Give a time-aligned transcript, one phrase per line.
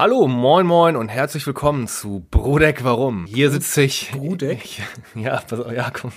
[0.00, 3.26] Hallo, moin moin und herzlich willkommen zu Brodeck Warum.
[3.26, 4.10] Hier sitze ich.
[4.12, 4.64] Brodeck?
[4.64, 4.82] Ich,
[5.14, 6.10] ja, pass auf, ja, komm.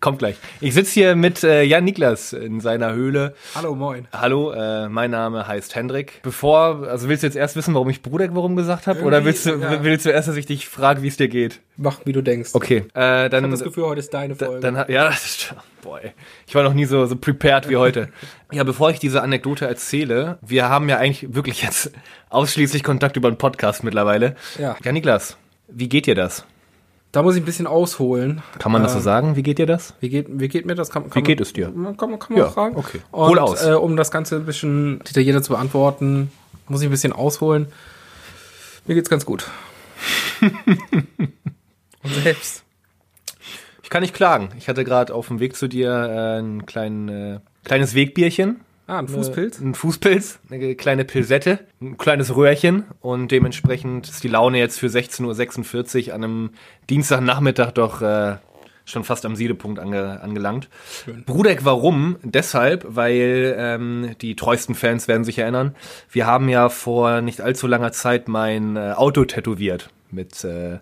[0.00, 0.36] Kommt gleich.
[0.60, 3.34] Ich sitze hier mit äh, Jan Niklas in seiner Höhle.
[3.54, 4.06] Hallo, moin.
[4.12, 6.20] Hallo, äh, mein Name heißt Hendrik.
[6.22, 9.02] Bevor, also willst du jetzt erst wissen, warum ich Brodeck Warum gesagt habe?
[9.02, 9.82] Oder willst du, ja.
[9.82, 11.60] willst du erst, dass ich dich frage, wie es dir geht?
[11.76, 12.50] Mach, wie du denkst.
[12.54, 13.30] Okay, äh, dann.
[13.30, 14.60] Ich habe das Gefühl, heute ist deine Folge.
[14.60, 16.12] Dann, hat- ja, das ist, boah, ey.
[16.46, 18.08] ich war noch nie so, so prepared wie heute.
[18.52, 21.90] Ja, bevor ich diese Anekdote erzähle, wir haben ja eigentlich wirklich jetzt
[22.30, 24.36] ausschließlich Kontakt über einen Podcast mittlerweile.
[24.60, 24.76] Ja.
[24.84, 26.44] Ja, Niklas, wie geht dir das?
[27.14, 28.42] Da muss ich ein bisschen ausholen.
[28.58, 29.36] Kann man das so Ähm, sagen?
[29.36, 29.94] Wie geht dir das?
[30.00, 30.90] Wie geht, wie geht mir das?
[30.90, 31.66] Kann, kann Wie man, geht es dir?
[31.66, 32.76] Kann, man- kann man Ja, fragen.
[32.76, 33.00] okay.
[33.12, 33.64] Und, Hol aus.
[33.64, 36.30] Äh, um das Ganze ein bisschen detaillierter zu beantworten,
[36.68, 37.66] muss ich ein bisschen ausholen.
[38.86, 39.46] Mir geht's ganz gut.
[42.02, 42.62] Und selbst.
[43.82, 44.50] Ich kann nicht klagen.
[44.58, 48.60] Ich hatte gerade auf dem Weg zu dir äh, ein klein, äh, kleines Wegbierchen.
[48.86, 49.60] Ah, ein Fußpilz?
[49.60, 54.88] Ein Fußpilz, eine kleine Pilsette, ein kleines Röhrchen und dementsprechend ist die Laune jetzt für
[54.88, 56.50] 16.46 Uhr an einem
[56.90, 58.36] Dienstagnachmittag doch äh,
[58.84, 60.68] schon fast am Siedepunkt ange, angelangt.
[61.24, 62.16] Brudeck, warum?
[62.22, 65.74] Deshalb, weil ähm, die treuesten Fans werden sich erinnern,
[66.10, 70.78] wir haben ja vor nicht allzu langer Zeit mein äh, Auto tätowiert mit äh,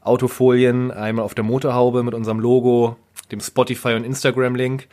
[0.00, 2.96] Autofolien, einmal auf der Motorhaube mit unserem Logo,
[3.30, 4.88] dem Spotify und Instagram-Link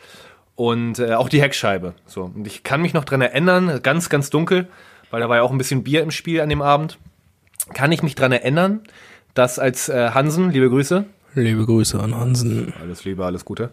[0.56, 1.94] und äh, auch die Heckscheibe.
[2.06, 2.24] So.
[2.24, 4.68] Und ich kann mich noch dran erinnern, ganz, ganz dunkel,
[5.12, 6.98] weil da war ja auch ein bisschen Bier im Spiel an dem Abend.
[7.74, 8.82] Kann ich mich dran erinnern,
[9.34, 12.74] dass als äh, Hansen, liebe Grüße, Liebe Grüße an Hansen.
[12.80, 13.72] alles Liebe, alles Gute,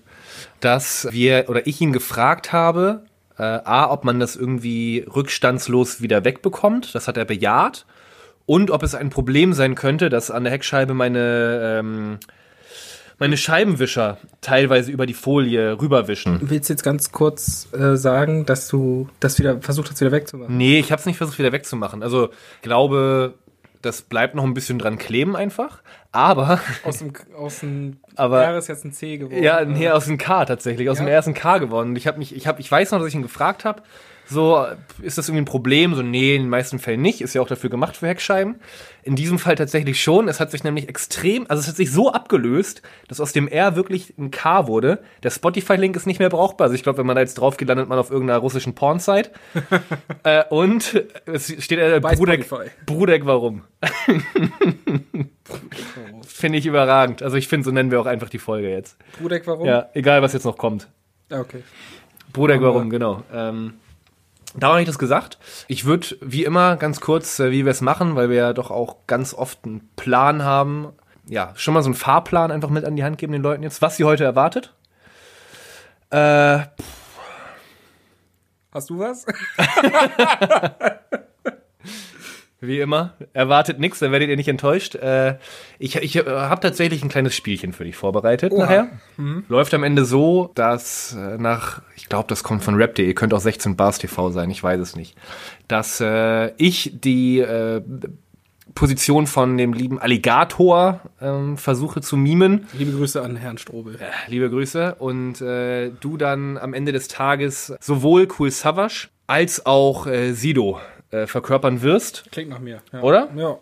[0.60, 3.04] dass wir oder ich ihn gefragt habe,
[3.36, 6.94] äh, a, ob man das irgendwie rückstandslos wieder wegbekommt.
[6.94, 7.84] Das hat er bejaht.
[8.46, 12.18] Und ob es ein Problem sein könnte, dass an der Heckscheibe meine ähm,
[13.20, 16.38] meine Scheibenwischer teilweise über die Folie rüberwischen.
[16.42, 20.56] Willst du jetzt ganz kurz äh, sagen, dass du das wieder versucht hast, wieder wegzumachen?
[20.56, 22.02] Nee, ich habe es nicht versucht wieder wegzumachen.
[22.02, 22.30] Also
[22.62, 23.34] glaube,
[23.82, 25.82] das bleibt noch ein bisschen dran kleben einfach.
[26.12, 29.42] Aber Aus dem, aus dem Aber- R ist jetzt ein C geworden.
[29.42, 31.04] ja, nee, aus dem K tatsächlich, aus Ja?
[31.04, 31.90] dem ersten K geworden.
[31.90, 33.82] Und ich habe mich, ich habe, ich weiß noch, dass ich ihn gefragt habe.
[34.30, 34.64] So,
[35.02, 35.94] ist das irgendwie ein Problem?
[35.96, 37.20] So, nee, in den meisten Fällen nicht.
[37.20, 38.60] Ist ja auch dafür gemacht für Heckscheiben.
[39.02, 40.28] In diesem Fall tatsächlich schon.
[40.28, 43.74] Es hat sich nämlich extrem, also es hat sich so abgelöst, dass aus dem R
[43.74, 45.02] wirklich ein K wurde.
[45.24, 46.66] Der Spotify-Link ist nicht mehr brauchbar.
[46.66, 49.30] Also ich glaube, wenn man da jetzt drauf geht, landet man auf irgendeiner russischen Pornsite.
[50.22, 52.70] äh, und es steht äh, Spotify.
[52.86, 53.62] Brudeck, warum?
[56.26, 57.22] Finde ich überragend.
[57.22, 58.96] Also ich finde, so nennen wir auch einfach die Folge jetzt.
[59.20, 59.66] Brudeck, warum?
[59.66, 60.88] Ja, egal was jetzt noch kommt.
[61.30, 61.62] Ah, Okay.
[62.32, 63.22] Bruder, Aber- warum, genau.
[63.34, 63.74] Ähm,
[64.56, 65.38] da habe ich das gesagt.
[65.68, 68.70] Ich würde wie immer ganz kurz, äh, wie wir es machen, weil wir ja doch
[68.70, 70.92] auch ganz oft einen Plan haben,
[71.26, 73.82] ja, schon mal so einen Fahrplan einfach mit an die Hand geben den Leuten jetzt,
[73.82, 74.74] was sie heute erwartet.
[76.10, 76.60] Äh,
[78.72, 79.26] Hast du was?
[82.60, 84.94] wie immer, erwartet nichts, dann werdet ihr nicht enttäuscht.
[84.94, 85.38] Äh,
[85.78, 88.62] ich ich äh, habe tatsächlich ein kleines Spielchen für dich vorbereitet Oha.
[88.62, 88.88] nachher.
[89.48, 93.40] Läuft am Ende so, dass äh, nach, ich glaube, das kommt von rap.de, könnte auch
[93.40, 95.16] 16 Bars TV sein, ich weiß es nicht,
[95.68, 97.80] dass äh, ich die äh,
[98.74, 102.66] Position von dem lieben Alligator ähm, versuche zu mimen.
[102.74, 103.98] Liebe Grüße an Herrn Strobel.
[104.28, 104.96] Liebe Grüße.
[104.96, 110.78] Und äh, du dann am Ende des Tages sowohl Cool Savage als auch Sido
[111.10, 112.24] äh, verkörpern wirst.
[112.32, 112.82] Klingt nach mir.
[112.92, 113.00] Ja.
[113.02, 113.28] Oder?
[113.36, 113.58] Ja,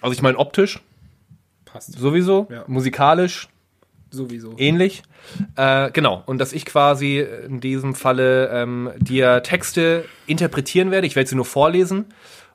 [0.00, 0.80] Also ich meine optisch
[1.64, 1.92] passt.
[1.98, 2.64] sowieso, Ja.
[2.66, 3.48] musikalisch
[4.10, 4.54] Sowieso.
[4.58, 5.02] ähnlich.
[5.56, 6.22] Äh, genau.
[6.26, 11.06] Und dass ich quasi in diesem Falle ähm, dir Texte interpretieren werde.
[11.06, 12.06] Ich werde sie nur vorlesen.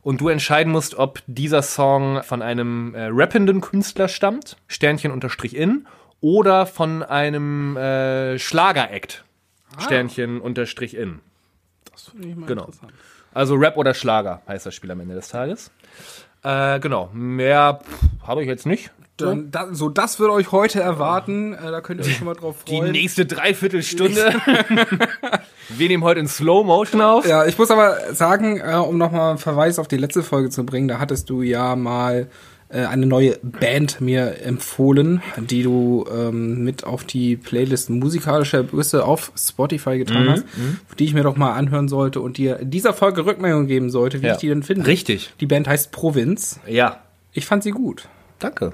[0.01, 5.55] Und du entscheiden musst, ob dieser Song von einem äh, rappenden Künstler stammt, Sternchen unterstrich
[5.55, 5.87] in,
[6.21, 9.23] oder von einem äh, Schlager-Act,
[9.79, 11.21] Sternchen unterstrich in.
[11.91, 12.65] Das finde ich mal Genau.
[12.65, 12.93] interessant.
[13.35, 15.69] Also Rap oder Schlager heißt das Spiel am Ende des Tages.
[16.41, 17.09] Äh, genau.
[17.13, 17.81] Mehr
[18.25, 18.91] habe ich jetzt nicht.
[19.17, 21.53] Dann, da, so, das wird euch heute erwarten.
[21.53, 22.93] Äh, da könnt ihr euch schon mal drauf Die freuen.
[22.93, 24.35] nächste Dreiviertelstunde.
[25.69, 27.27] Wir nehmen heute in Slow Motion auf.
[27.27, 30.65] Ja, ich muss aber sagen, äh, um nochmal einen Verweis auf die letzte Folge zu
[30.65, 32.27] bringen, da hattest du ja mal
[32.75, 39.03] äh, eine neue Band mir empfohlen, die du ähm, mit auf die Playlist musikalischer Grüße
[39.05, 40.43] auf Spotify getan hast,
[40.99, 44.21] die ich mir doch mal anhören sollte und dir in dieser Folge Rückmeldung geben sollte,
[44.21, 44.33] wie Ja.
[44.33, 44.87] ich die denn finde.
[44.87, 45.33] Richtig.
[45.39, 46.59] Die Band heißt Provinz.
[46.67, 46.99] Ja.
[47.33, 48.07] Ich fand sie gut.
[48.39, 48.73] Danke.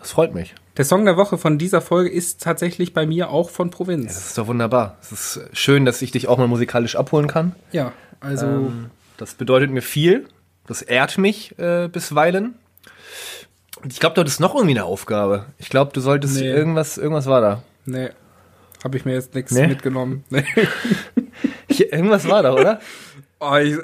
[0.00, 0.54] Das freut mich.
[0.76, 4.14] Der Song der Woche von dieser Folge ist tatsächlich bei mir auch von Provinz.
[4.14, 4.98] Das ist doch wunderbar.
[5.00, 7.54] Es ist schön, dass ich dich auch mal musikalisch abholen kann.
[7.72, 8.86] Ja, also Ähm,
[9.16, 10.26] das bedeutet mir viel.
[10.66, 12.56] Das ehrt mich äh, bisweilen.
[13.88, 15.46] Ich glaube, du hattest noch irgendwie eine Aufgabe.
[15.58, 16.48] Ich glaube, du solltest Nee.
[16.50, 17.62] irgendwas, irgendwas war da.
[17.84, 18.08] nee,
[18.84, 19.66] habe ich mir jetzt nichts Nee?
[19.66, 20.24] mitgenommen.
[20.30, 20.44] Nee.
[21.68, 22.80] Ich, irgendwas war da, oder?
[23.40, 23.76] Oh, ich,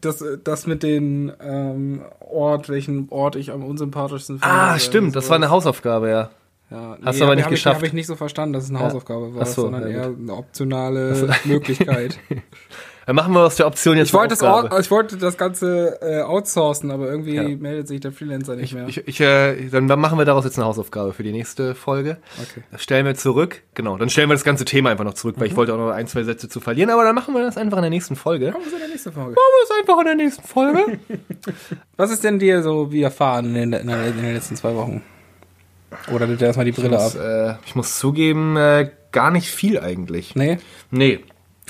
[0.00, 4.54] das, das mit den ähm, Ort, welchen Ort ich am unsympathischsten finde.
[4.54, 6.30] Ah, äh, stimmt, das war eine Hausaufgabe, ja.
[6.70, 7.76] Ja, Hast du aber nicht hab geschafft.
[7.76, 8.86] Habe ich nicht so verstanden, dass es eine Ja.
[8.86, 12.18] Hausaufgabe war, so, sondern ja, eher eine optionale Möglichkeit.
[13.06, 16.22] Dann machen wir aus der Option jetzt Ich wollte, das, ich wollte das Ganze äh,
[16.22, 17.42] outsourcen, aber irgendwie Ja.
[17.42, 18.88] meldet sich der Freelancer nicht mehr.
[18.88, 22.16] Ich, ich, äh, dann machen wir daraus jetzt eine Hausaufgabe für die nächste Folge.
[22.40, 22.62] Okay.
[22.72, 23.62] Das stellen wir zurück.
[23.74, 25.90] Genau, dann stellen wir das ganze Thema einfach noch zurück, weil ich wollte auch noch
[25.90, 28.52] ein, zwei Sätze zu verlieren, aber dann machen wir das einfach in der nächsten Folge.
[28.52, 29.30] Kommen wir zu der nächsten Folge.
[29.32, 30.98] Machen wir das einfach in der nächsten Folge.
[31.96, 35.02] Was ist denn dir so widerfahren in in, in den letzten zwei Wochen?
[36.12, 37.22] Oder nimmt er erstmal die ich, Brille muss, ab?
[37.22, 40.34] äh, ich muss zugeben, äh, gar nicht viel eigentlich.
[40.34, 40.58] Nee?
[40.90, 41.20] Nee.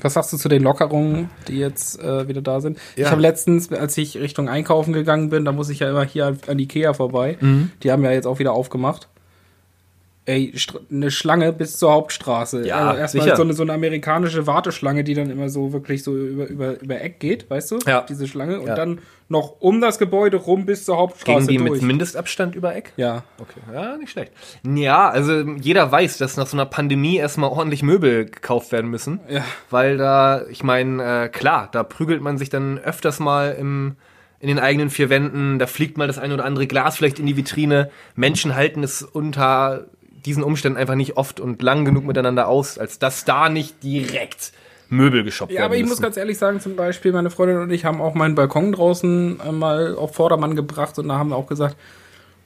[0.02, 2.78] Was sagst du zu den Lockerungen, die jetzt äh, wieder da sind?
[2.96, 3.06] Ja.
[3.06, 6.36] Ich habe letztens, als ich Richtung Einkaufen gegangen bin, da muss ich ja immer hier
[6.46, 7.36] an Ikea vorbei.
[7.40, 7.70] Mhm.
[7.82, 9.08] Die haben ja jetzt auch wieder aufgemacht.
[10.26, 10.54] Ey,
[10.90, 12.66] eine Schlange bis zur Hauptstraße.
[12.66, 16.16] Ja, also erstmal so eine, so eine amerikanische Warteschlange, die dann immer so wirklich so
[16.16, 17.78] über, über, über Eck geht, weißt du?
[17.86, 18.06] Ja.
[18.08, 18.58] Diese Schlange.
[18.60, 18.74] Und Ja.
[18.74, 21.80] dann noch um das Gebäude rum bis zur Hauptstraße Gegen die durch.
[21.82, 22.92] mit Mindestabstand über Eck?
[22.96, 23.22] ja.
[23.38, 24.32] Okay, ja, nicht schlecht.
[24.66, 29.20] Ja, also jeder weiß, dass nach so einer Pandemie erstmal ordentlich Möbel gekauft werden müssen.
[29.28, 29.44] Ja.
[29.68, 33.96] Weil da, ich meine, äh, klar, da prügelt man sich dann öfters mal im,
[34.40, 37.26] in den eigenen vier Wänden, da fliegt mal das eine oder andere Glas vielleicht in
[37.26, 37.90] die Vitrine.
[38.14, 39.86] Menschen halten es unter
[40.24, 44.52] diesen Umständen einfach nicht oft und lang genug miteinander aus, als dass da nicht direkt
[44.88, 46.02] Möbel geshoppt Ja, werden aber ich muss müssen.
[46.02, 49.52] ganz ehrlich sagen, zum Beispiel, meine Freundin und ich haben auch meinen Balkon draußen äh,
[49.52, 51.76] mal auf Vordermann gebracht und da haben wir auch gesagt,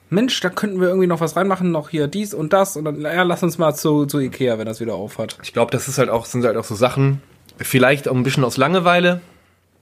[0.09, 3.01] Mensch, da könnten wir irgendwie noch was reinmachen, noch hier dies und das und dann,
[3.01, 5.37] ja, lass uns mal zu, zu Ikea, wenn das wieder aufhat.
[5.43, 7.21] Ich glaube, das ist halt auch, sind halt auch so Sachen,
[7.57, 9.21] vielleicht auch ein bisschen aus Langeweile,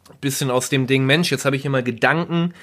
[0.09, 2.53] ein bisschen aus dem Ding, Mensch, jetzt habe ich hier mal Gedanken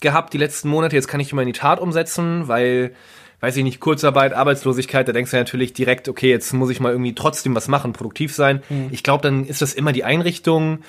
[0.00, 2.94] gehabt die letzten Monate, jetzt kann ich mal in die Tat umsetzen, weil,
[3.40, 6.92] weiß ich nicht, Kurzarbeit, Arbeitslosigkeit, da denkst du natürlich direkt, okay, jetzt muss ich mal
[6.92, 8.62] irgendwie trotzdem was machen, produktiv sein.
[8.90, 10.80] Ich glaube, dann ist das immer die Einrichtung,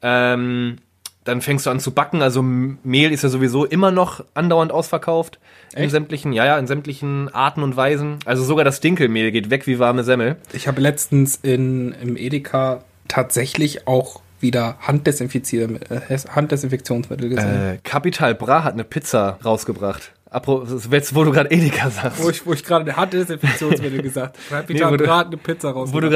[0.00, 0.78] ähm,
[1.24, 5.38] dann fängst du an zu backen, also Mehl ist ja sowieso immer noch andauernd ausverkauft.
[5.74, 5.90] In Echt?
[5.90, 8.18] sämtlichen, ja, ja, in sämtlichen Arten und Weisen.
[8.24, 10.36] Also sogar das Dinkelmehl geht weg wie warme Semmel.
[10.54, 17.74] Ich habe letztens in, im Edeka tatsächlich auch wieder Handdesinfizier, äh, Handdesinfektionsmittel gesehen.
[17.74, 20.12] Äh, Capital Bra hat eine Pizza rausgebracht.
[20.30, 22.22] Apro, jetzt, wo du gerade Edeka sagst.
[22.22, 24.72] Wo ich, wo ich gerade Handdesinfektionsmittel gesagt habe.
[24.72, 25.90] Nee, wo du- Brat eine Pizza raus.
[25.92, 26.14] wo du ich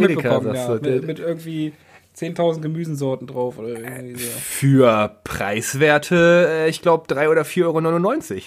[0.00, 0.90] Edeka sagst, ja.
[0.90, 1.72] Mit, mit irgendwie
[2.16, 4.30] 10.000 Gemüsensorten drauf oder irgendwie so.
[4.40, 8.42] Für Preiswerte, äh, ich glaube, 3 oder 4,99 Euro.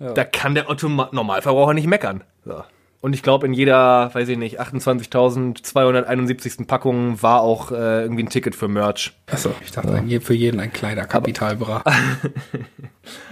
[0.00, 0.12] Ja.
[0.14, 2.24] Da kann der Otto Normalverbraucher nicht meckern.
[2.44, 2.62] So.
[3.00, 6.66] Und ich glaube, in jeder, weiß ich nicht, 28.271.
[6.66, 9.12] Packung war auch äh, irgendwie ein Ticket für Merch.
[9.30, 11.82] Achso, ich dachte, je- für jeden ein kleiner Kapitalbra.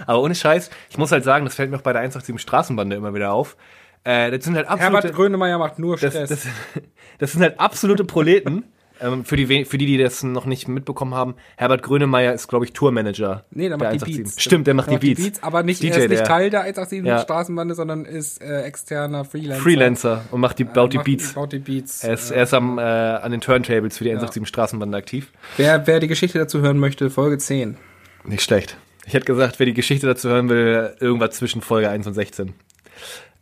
[0.07, 2.95] Aber ohne Scheiß, ich muss halt sagen, das fällt mir auch bei der 187 Straßenbande
[2.95, 3.55] immer wieder auf.
[4.03, 4.95] Äh, das sind halt absolute...
[4.97, 6.29] Herbert Grönemeyer macht nur das, Stress.
[6.29, 6.47] das,
[7.19, 8.65] das sind halt absolute Proleten.
[9.01, 12.65] ähm, für, die, für die, die das noch nicht mitbekommen haben, Herbert Grönemeyer ist, glaube
[12.65, 13.45] ich, Tourmanager.
[13.51, 14.23] nee, der der macht die 187.
[14.23, 14.41] Beats.
[14.41, 15.41] Stimmt, der macht die Beats.
[15.41, 17.19] aber nicht, DJ, er ist nicht der- Teil der 187 Ja.
[17.19, 19.63] Straßenbande, sondern ist äh, externer Freelancer.
[19.63, 21.33] Freelancer und macht die, baut die Macht- Beats.
[21.33, 22.03] Baut die Beats.
[22.03, 25.31] Er ist, er ist am, äh, an den Turntables für die 187 Straßenbande aktiv.
[25.57, 27.77] wer, wer die Geschichte dazu hören möchte, Folge 10.
[28.25, 28.77] Nicht schlecht.
[29.05, 32.53] Ich hätte gesagt, wer die Geschichte dazu hören will, irgendwas zwischen Folge 1 und 16.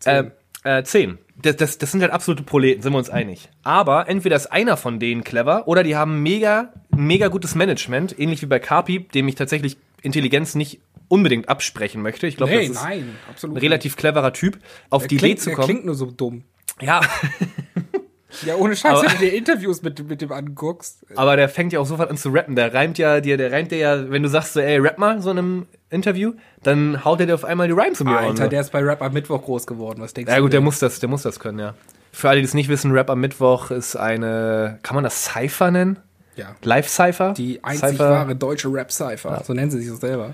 [0.06, 0.24] Äh,
[0.64, 1.18] äh, 10.
[1.42, 3.50] Das, das, das sind halt absolute Proleten, sind wir uns einig.
[3.64, 8.42] Aber entweder ist einer von denen clever oder die haben mega, mega gutes Management, ähnlich
[8.42, 12.26] wie bei Carpi, dem ich tatsächlich Intelligenz nicht unbedingt absprechen möchte.
[12.28, 14.60] Ich glaube, Nee, das ist nein, ein relativ cleverer Typ,
[14.90, 15.68] auf Der die klingt, Idee zu der kommen.
[15.68, 16.44] klingt nur so dumm.
[16.80, 17.02] Ja,
[18.46, 21.06] Ja, ohne Scheiß, Aber- wenn du dir Interviews mit, mit dem anguckst.
[21.16, 22.56] aber der fängt ja auch sofort an zu rappen.
[22.56, 25.22] Der reimt ja dir, der reimt dir ja, wenn du sagst so, ey, rap mal
[25.22, 26.34] so in einem Interview,
[26.64, 28.24] dann haut er dir auf einmal die Rhymes um die Ohren.
[28.26, 28.50] Alter, so.
[28.50, 30.02] der ist bei Rap am Mittwoch groß geworden.
[30.02, 30.44] Was denkst Ja du?
[30.44, 31.74] gut, der muss das, der muss das können, ja.
[32.14, 35.72] Für alle, die es nicht wissen, Rap am Mittwoch ist eine, kann man das Cypher
[35.72, 36.00] nennen?
[36.38, 36.56] Ja.
[36.64, 37.34] Live-Cypher?
[37.34, 38.10] Die einzig Cypher?
[38.10, 39.44] wahre deutsche Rap-Cypher.
[39.46, 40.34] So nennen sie sich auch selber.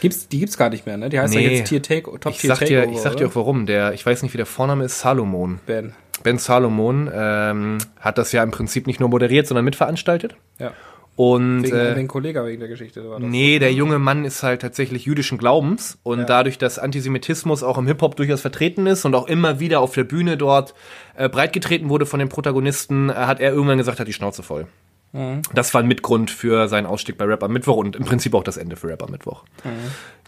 [0.00, 1.08] Gibt's, die gibt's gar nicht mehr, ne?
[1.08, 1.58] Die heißt ja Nee.
[1.58, 3.66] jetzt Tier Take, Top Ich Tier sag dir, Takeover, ich sag dir auch warum.
[3.66, 5.60] Der, ich weiß nicht, wie der Vorname ist, Salomon.
[5.66, 5.92] Ben.
[6.22, 10.36] Ben Salomon ähm, hat das ja im Prinzip nicht nur moderiert, sondern mitveranstaltet.
[10.58, 10.72] Ja.
[11.16, 13.28] Und Wegen, äh, wegen Kollege wegen der Geschichte war das.
[13.28, 16.24] Nee, der junge Mann ist halt tatsächlich jüdischen Glaubens und Ja.
[16.24, 20.04] dadurch, dass Antisemitismus auch im Hip-Hop durchaus vertreten ist und auch immer wieder auf der
[20.04, 20.74] Bühne dort
[21.16, 24.68] äh, breitgetreten wurde von den Protagonisten, äh, hat er irgendwann gesagt, hat die Schnauze voll.
[25.12, 25.42] Mhm.
[25.54, 28.44] Das war ein Mitgrund für seinen Ausstieg bei Rap am Mittwoch und im Prinzip auch
[28.44, 29.42] das Ende für Rap am Mittwoch.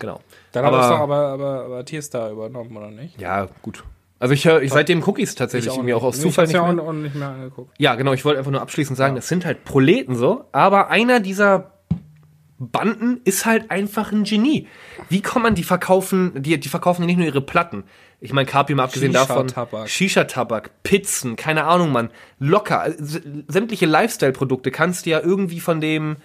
[0.01, 0.15] Genau.
[0.17, 0.21] Mhm.
[0.51, 3.21] Dann aber, hat das doch aber, aber, aber Tierstar übernommen, oder nicht?
[3.21, 3.85] ja, gut.
[4.21, 6.73] Also ich höre ich, seitdem Cookies tatsächlich irgendwie auch aus Nee, Zufall ich nicht mehr.
[6.75, 7.75] ja auch, nicht mehr angeguckt.
[7.79, 11.19] Ja, genau, ich wollte einfach nur abschließend sagen, das sind halt Proleten so, aber einer
[11.21, 11.73] dieser
[12.59, 14.67] Banden ist halt einfach ein Genie.
[15.09, 17.85] Wie kann man die verkaufen, die, die verkaufen ja nicht nur ihre Platten.
[18.21, 19.49] Ich meine, Carpi mal abgesehen davon.
[19.49, 19.89] Shisha-Tabak.
[19.89, 22.11] Shisha-Tabak, Pizzen, keine Ahnung, Mann.
[22.39, 22.87] Locker.
[22.87, 26.17] S- Sämtliche Lifestyle-Produkte kannst du ja irgendwie von dem,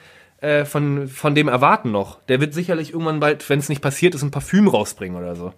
[0.41, 2.19] äh, von, von dem erwarten noch.
[2.25, 5.53] Der wird sicherlich irgendwann bald, wenn es nicht passiert ist, ein Parfüm rausbringen oder so.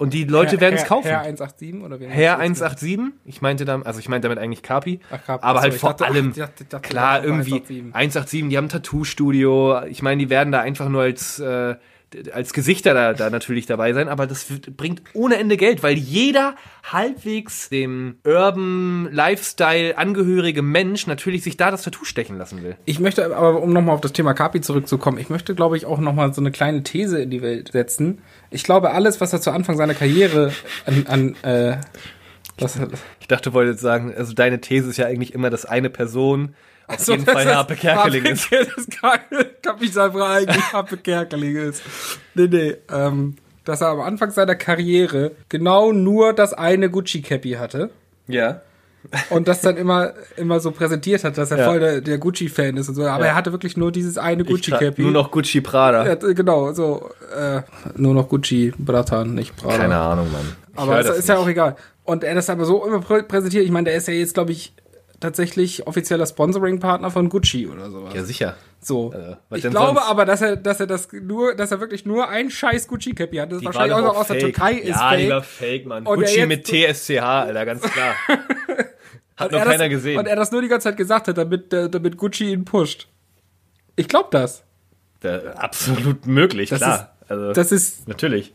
[0.00, 1.08] Und die Leute werden es kaufen.
[1.08, 4.98] Herr 187 oder wie Herr 187, ich meinte damit, also ich meinte damit eigentlich Kapi,
[5.10, 5.44] Ach, Kapi.
[5.44, 7.94] aber halt vor dachte, ach, allem, ich dachte- ich dachte, klar, irgendwie 187.
[7.94, 11.74] 187, die haben ein Tattoo-Studio, ich meine, die werden da einfach nur als, äh,
[12.32, 16.56] als Gesichter da, da natürlich dabei sein, aber das bringt ohne Ende Geld, weil jeder
[16.90, 22.74] halbwegs dem Urban Lifestyle angehörige Mensch natürlich sich da das Tattoo stechen lassen will.
[22.84, 26.00] Ich möchte aber, um nochmal auf das Thema Kapi zurückzukommen, ich möchte, glaube ich, auch
[26.00, 28.22] nochmal so eine kleine These in die Welt setzen.
[28.50, 30.52] Ich glaube, alles, was er zu Anfang seiner Karriere
[30.84, 31.76] an, an äh,
[32.58, 32.78] was,
[33.20, 36.54] Ich dachte, wollte jetzt sagen, also deine These ist ja eigentlich immer, dass eine Person
[36.86, 38.50] auf So, jeden Fall das Harpe Kerkeling ist.
[38.50, 38.86] Das
[39.62, 41.82] Kapitalfrei eigentlich Harpe Kerkeling ist.
[42.34, 47.90] Nee, nee, ähm, dass er am Anfang seiner Karriere genau nur das eine Gucci-Cappy hatte.
[48.26, 48.62] Ja.
[49.30, 51.64] Und das dann immer, immer so präsentiert hat, dass er Ja.
[51.66, 53.04] voll der, der Gucci-Fan ist und so.
[53.06, 53.30] Aber Ja.
[53.30, 55.02] er hatte wirklich nur dieses eine Gucci-Cappy.
[55.02, 56.06] Nur noch Gucci Prada.
[56.06, 57.62] Ja, genau, so, äh,
[57.96, 59.78] nur noch Gucci, Bratan, nicht Prada.
[59.78, 60.56] Keine Ahnung, Mann.
[60.72, 61.44] Ich Aber es ist ja nicht.
[61.44, 61.76] auch egal.
[62.04, 63.64] Und er das aber so immer prä- präsentiert.
[63.64, 64.72] Ich meine, der ist ja jetzt, glaube ich,
[65.20, 68.14] tatsächlich offizieller Sponsoring-Partner von Gucci oder sowas.
[68.14, 68.56] Ja, sicher.
[68.80, 69.14] so.
[69.48, 70.10] was ich glaube sonst?
[70.10, 73.50] aber, dass er, dass er das nur, dass er wirklich nur ein scheiß Gucci-Cappy hat.
[73.50, 74.38] Das ist Die wahrscheinlich auch noch aus der.
[74.38, 75.86] Türkei ist ja, die war fake.
[75.86, 76.06] Mann.
[76.06, 78.14] Und Gucci mit TSCH, Alter, ganz klar.
[79.36, 80.18] Hat noch er keiner das, gesehen.
[80.18, 83.08] Und er das nur die ganze Zeit gesagt hat, damit, damit Gucci ihn pusht.
[83.96, 84.64] Ich glaube das.
[85.22, 87.16] Ja, absolut möglich, Das klar.
[87.28, 88.52] also, Das ist natürlich.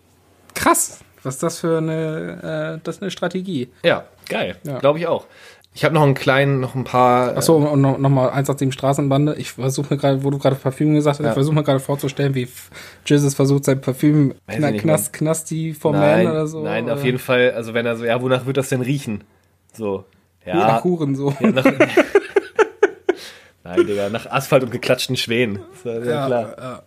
[0.53, 0.99] krass.
[1.23, 3.69] Was ist das für eine, äh, das ist eine Strategie.
[3.83, 4.57] Ja, geil.
[4.63, 4.77] Ja.
[4.77, 5.25] Glaube ich auch.
[5.77, 7.33] Ich habe noch einen kleinen, noch ein paar.
[7.33, 9.35] äh, Achso, und noch, noch mal 187 Straßenbande.
[9.35, 11.31] Ich versuche mir gerade, wo du gerade Parfüm gesagt hast, Ja.
[11.31, 12.47] ich versuche mir gerade vorzustellen, wie
[13.05, 16.63] Jesus versucht, sein Parfüm Kna Knast, Knasti for nein, Man oder so.
[16.63, 17.51] nein, auf oder jeden Fall.
[17.51, 19.25] Also wenn er so, ja, wonach wird das denn riechen?
[19.73, 20.05] So,
[20.45, 20.55] ja.
[20.55, 21.35] Nach Huren so.
[21.41, 21.65] Ja, nach,
[23.63, 25.59] Nein, Digga, nach Asphalt und geklatschten Schwänen.
[25.83, 26.55] Ja, ja, klar.
[26.57, 26.83] ja.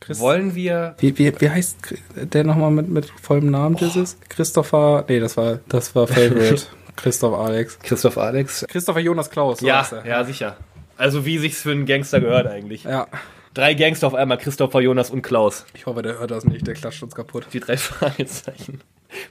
[0.00, 0.94] Chris- Wollen wir.
[0.98, 1.76] Wie, wie, wie heißt
[2.14, 4.16] der nochmal mit, mit vollem Namen, Jesus?
[4.28, 6.62] Christopher, nee, das war, das war Favorite.
[6.96, 7.78] Christoph Alex.
[7.80, 8.64] Christoph Alex?
[8.68, 9.60] Christopher Jonas Klaus.
[9.60, 10.06] so Ja, er.
[10.06, 10.56] ja, sicher.
[10.96, 12.84] Also wie sich's für einen Gangster gehört eigentlich.
[12.84, 13.08] Ja.
[13.52, 15.64] Drei Gangster auf einmal, Christopher, Jonas und Klaus.
[15.74, 17.46] Ich hoffe, der hört das nicht, der klatscht uns kaputt.
[17.52, 18.80] Die drei Fragezeichen.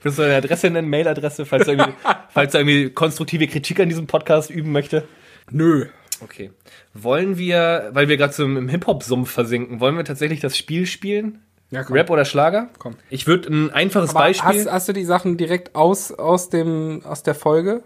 [0.02, 1.92] Willst du eine Adresse nennen, Mailadresse, falls er irgendwie,
[2.30, 5.04] falls er irgendwie konstruktive Kritik an diesem Podcast üben möchte?
[5.50, 5.86] Nö.
[6.22, 6.52] Okay.
[6.94, 11.40] Wollen wir, weil wir gerade so im Hip-Hop-Sumpf versinken, wollen wir tatsächlich das Spiel spielen?
[11.70, 11.80] Ja.
[11.82, 12.68] Rap oder Schlager?
[12.78, 12.96] Komm.
[13.10, 14.60] Ich würde ein einfaches Aber Beispiel.
[14.60, 17.82] hast, hast du die Sachen direkt aus, aus, dem, aus der Folge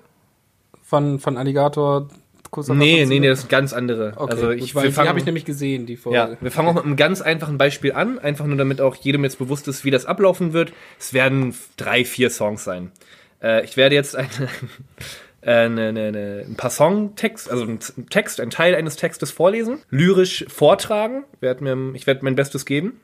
[0.83, 2.09] von, von Alligator?
[2.51, 4.15] Kurz nee, nee, nee, das sind ganz andere.
[4.17, 6.17] Okay, also gut, ich, weil wir die fangen, habe ich nämlich gesehen, die Folge.
[6.17, 9.25] ja, wir fangen auch mit einem ganz einfachen Beispiel an, einfach nur damit auch jedem
[9.25, 10.73] jetzt bewusst ist, wie das ablaufen wird.
[10.99, 12.91] Es werden drei, vier Songs sein.
[13.43, 14.29] Äh, ich werde jetzt eine,
[15.43, 19.81] äh, eine, eine, eine, ein paar Songtext, also einen Text, einen Teil eines Textes vorlesen,
[19.91, 21.25] lyrisch vortragen.
[21.41, 23.01] Werd mir, ich werde mein Bestes geben.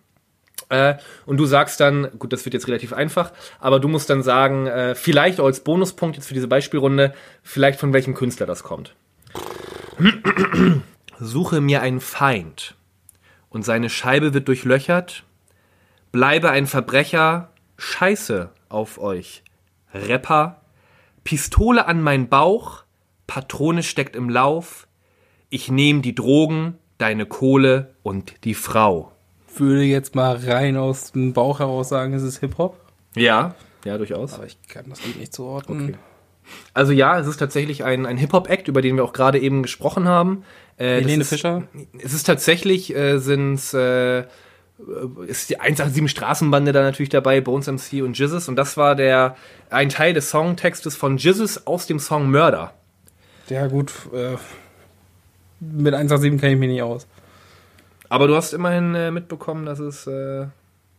[0.68, 0.94] Äh,
[1.26, 4.66] und du sagst dann, gut, das wird jetzt relativ einfach, aber du musst dann sagen,
[4.66, 8.94] äh, vielleicht als Bonuspunkt jetzt für diese Beispielrunde, vielleicht von welchem Künstler das kommt.
[11.20, 12.75] Suche mir einen Feind
[13.50, 15.25] und seine Scheibe wird durchlöchert.
[16.11, 19.42] Bleibe ein Verbrecher, Scheiße auf euch.
[19.92, 20.61] Rapper,
[21.23, 22.84] Pistole an mein Bauch,
[23.26, 24.87] Patrone steckt im Lauf.
[25.50, 29.13] Ich nehm die Drogen, deine Kohle und die Frau.
[29.56, 32.78] Würde jetzt mal rein aus dem Bauch heraus sagen, es ist Hip-Hop.
[33.14, 34.34] Ja, ja, durchaus.
[34.34, 35.96] Aber ich kann das Lied nicht zuordnen.
[36.73, 40.08] Also ja, es ist tatsächlich ein, ein Hip-Hop-Act, über den wir auch gerade eben gesprochen
[40.08, 40.44] haben.
[40.76, 41.64] Äh, Helene ist, Fischer?
[42.02, 44.25] Es ist tatsächlich, äh, sind's, äh,
[45.26, 48.49] ist die 187 Straßenbande da natürlich dabei, Bones MC und Jizzes.
[48.49, 49.37] Und das war der
[49.70, 52.75] ein Teil des Songtextes von Jizzes aus dem Song Murder.
[53.49, 53.92] Ja, gut.
[54.12, 54.37] Äh,
[55.61, 57.06] mit 187 kenne ich mich nicht aus.
[58.08, 60.46] Aber du hast immerhin äh, mitbekommen, dass es äh,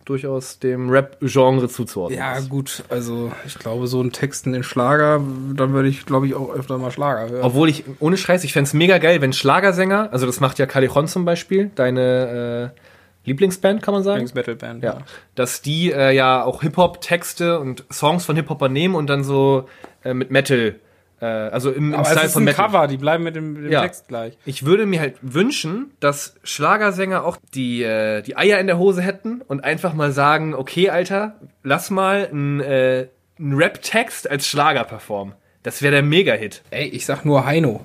[0.05, 2.49] durchaus dem Rap-Genre zuzuordnen Ja, ist.
[2.49, 2.83] gut.
[2.89, 5.19] Also, ich glaube, so ein Texten in Schlager,
[5.55, 7.43] dann würde ich, glaube ich, auch öfter mal Schlager hören.
[7.43, 11.07] Obwohl ich, ohne Scheiß, ich fänd's mega geil, wenn Schlagersänger, also das macht ja Callejon
[11.07, 12.79] zum Beispiel, deine äh,
[13.27, 14.29] Lieblingsband, kann man sagen?
[14.35, 14.83] Metal Band.
[14.83, 14.99] Ja,
[15.33, 19.67] dass die äh, ja auch Hip-Hop-Texte und Songs von Hip-Hopern nehmen und dann so
[20.03, 20.75] äh, mit Metal,
[21.21, 22.65] äh, also im, im Style es ist von ein Metal.
[22.65, 23.81] Cover, die bleiben mit dem, dem Ja.
[23.81, 24.37] Text gleich.
[24.45, 29.01] Ich würde mir halt wünschen, dass Schlagersänger auch die, äh, die Eier in der Hose
[29.01, 33.07] hätten und einfach mal sagen, okay, Alter, lass mal einen äh,
[33.39, 35.33] Rap-Text als Schlager performen.
[35.63, 36.61] Das wäre der Mega-Hit.
[36.71, 37.81] Ey, ich sag nur Heino.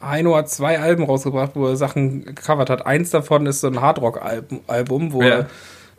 [0.00, 2.84] Heino hat zwei Alben rausgebracht, wo er Sachen gecovert hat.
[2.86, 5.28] Eins davon ist so ein Hardrock-Album, Album, wo Ja.
[5.28, 5.46] er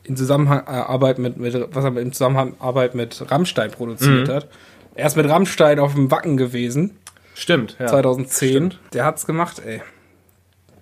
[0.04, 4.50] in Zusammenarbeit mit, mit, was er in Zusammenarbeit mit Rammstein produziert hat.
[4.95, 6.97] Er ist mit Rammstein auf dem Wacken gewesen,
[7.35, 7.88] Stimmt, ja.
[7.88, 8.75] 2010.
[8.93, 9.81] Der hat's gemacht, ey.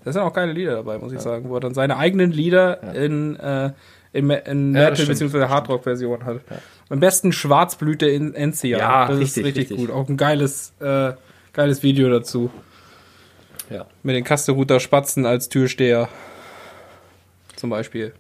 [0.04, 2.82] Da sind auch geile Lieder dabei, muss ich sagen, wo er dann seine eigenen Lieder
[2.96, 3.72] in, äh,
[4.14, 5.10] in, in Ja, Metal- stimmt.
[5.32, 5.46] bzw.
[5.48, 6.42] Hardrock-Version hat.
[6.90, 8.80] Am besten Schwarzblüte in Enzian.
[8.80, 9.78] Ja, das richtig, ist richtig, richtig.
[9.88, 9.92] gut.
[9.96, 11.14] Auch ein geiles, äh,
[11.54, 12.50] geiles Video dazu.
[13.70, 13.86] Ja.
[14.04, 16.10] Mit den Kasteruter Spatzen als Türsteher.
[17.56, 18.14] Zum Beispiel.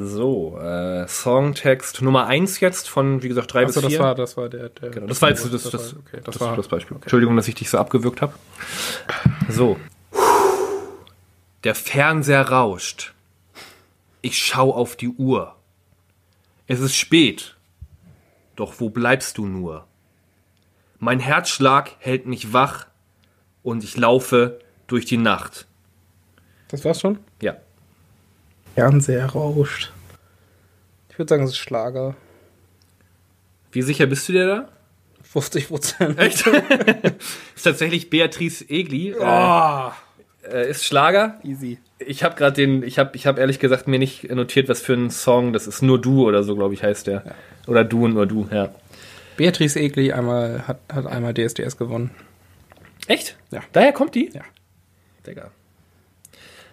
[0.00, 3.98] So, äh, Songtext Nummer 1 jetzt von, wie gesagt, 3 Achso, bis 4.
[3.98, 6.40] das war, das war der, der Genau, das war jetzt das, das, das, okay, das,
[6.40, 6.96] war, das Beispiel.
[6.96, 8.34] Entschuldigung, dass ich dich so abgewürgt habe.
[9.48, 9.76] So.
[11.64, 13.12] Der Fernseher rauscht.
[14.22, 15.56] Ich schau auf die Uhr.
[16.68, 17.56] Es ist spät.
[18.54, 19.86] Doch wo bleibst du nur?
[21.00, 22.86] Mein Herzschlag hält mich wach
[23.64, 25.66] und ich laufe durch die Nacht.
[26.68, 27.18] das war's schon?
[27.40, 27.56] Ja.
[28.78, 29.92] Fernseher rauscht.
[31.10, 32.14] Ich würde sagen, es ist Schlager.
[33.72, 34.68] Wie sicher bist du dir da?
[35.24, 36.18] 50 Prozent.
[36.18, 36.46] Echt?
[37.56, 39.10] ist tatsächlich Beatrice Egli.
[39.10, 39.90] Äh, Oh,
[40.48, 41.40] äh, ist Schlager.
[41.42, 41.78] easy.
[41.98, 44.94] Ich habe gerade den, ich habe ich hab ehrlich gesagt mir nicht notiert, was für
[44.94, 47.34] ein Song, das ist nur du oder so, glaube ich, heißt der.
[47.66, 48.72] Oder du und nur du, ja.
[49.36, 52.10] Beatrice Egli einmal, hat, hat einmal DSDS gewonnen.
[53.08, 53.36] Echt?
[53.50, 53.60] Ja.
[53.72, 54.30] Daher kommt die?
[54.32, 54.42] Ja.
[55.26, 55.50] Digga.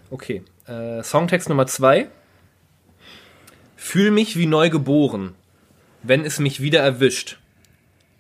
[0.09, 0.43] Okay.
[0.67, 2.09] Äh, Songtext Nummer zwei.
[3.75, 5.35] Fühl mich wie neu geboren,
[6.03, 7.39] wenn es mich wieder erwischt.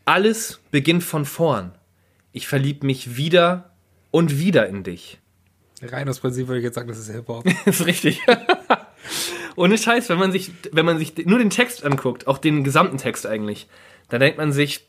[0.05, 1.71] Alles beginnt von vorn.
[2.31, 3.71] Ich verlieb mich wieder
[4.11, 5.19] und wieder in dich.
[5.81, 7.45] Rein aus Prinzip würde ich jetzt sagen, das ist Hip-Hop.
[7.65, 8.21] Das ist richtig.
[9.55, 12.97] Ohne Scheiß, wenn man sich, wenn man sich nur den Text anguckt, auch den gesamten
[12.97, 13.67] Text eigentlich,
[14.09, 14.87] dann denkt man sich,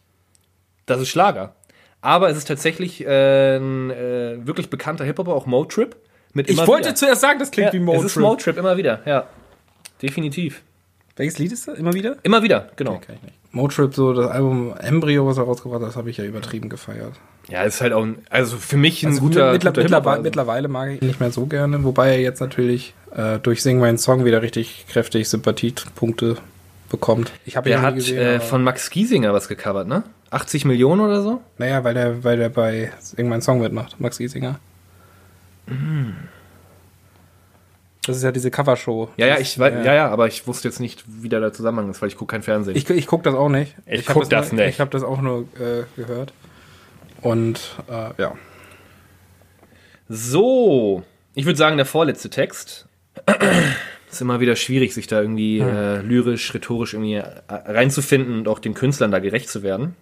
[0.86, 1.54] das ist Schlager.
[2.00, 5.96] Aber es ist tatsächlich äh, ein äh, wirklich bekannter Hip-Hopper, auch Motrip.
[6.36, 6.94] Mit Ich wollte wieder.
[6.94, 8.04] zuerst sagen, das klingt ja, wie Motrip.
[8.04, 9.24] Es ist Motrip immer wieder, ja.
[10.02, 10.60] Definitiv.
[11.16, 11.78] Welches Lied ist das?
[11.78, 12.16] Immer wieder?
[12.24, 12.92] Immer wieder, genau.
[12.92, 13.08] Nicht.
[13.52, 17.14] Motrip, so das Album Embryo, was er rausgebracht hat, das habe ich ja übertrieben gefeiert.
[17.48, 20.10] Ja, ist halt auch, ein, also für mich ein Also guter, mittler, guter mittlerweile, Hip-Hopper,
[20.10, 20.22] also.
[20.24, 23.78] mittlerweile mag ich ihn nicht mehr so gerne, wobei er jetzt natürlich äh, durch Sing
[23.78, 26.36] meinen Song wieder richtig kräftig Sympathiepunkte
[26.90, 27.32] bekommt.
[27.46, 30.02] Ich habe noch hat nie gesehen, äh, von Max Giesinger was gecovert, ne?
[30.28, 31.40] 80 Millionen oder so?
[31.56, 34.60] Naja, weil der, weil der bei Sing meinen Song mitmacht, Max Giesinger.
[38.06, 39.08] Das ist ja diese Covershow.
[39.16, 41.52] Ja, ja, Das- ich weiß, ja, ja, aber ich wusste jetzt nicht, wie da der
[41.52, 42.76] Zusammenhang ist, weil ich gucke kein Fernsehen.
[42.76, 43.74] Ich, ich gucke das auch nicht.
[43.86, 44.74] Ich hab guck das nur, nicht.
[44.74, 46.32] Ich habe das auch nur äh, gehört.
[47.20, 48.34] Und äh, ja.
[50.08, 51.02] So,
[51.34, 52.86] ich würde sagen, der vorletzte Text.
[54.10, 58.58] ist immer wieder schwierig, sich da irgendwie äh, lyrisch, rhetorisch irgendwie äh, reinzufinden und auch
[58.60, 59.96] den Künstlern da gerecht zu werden.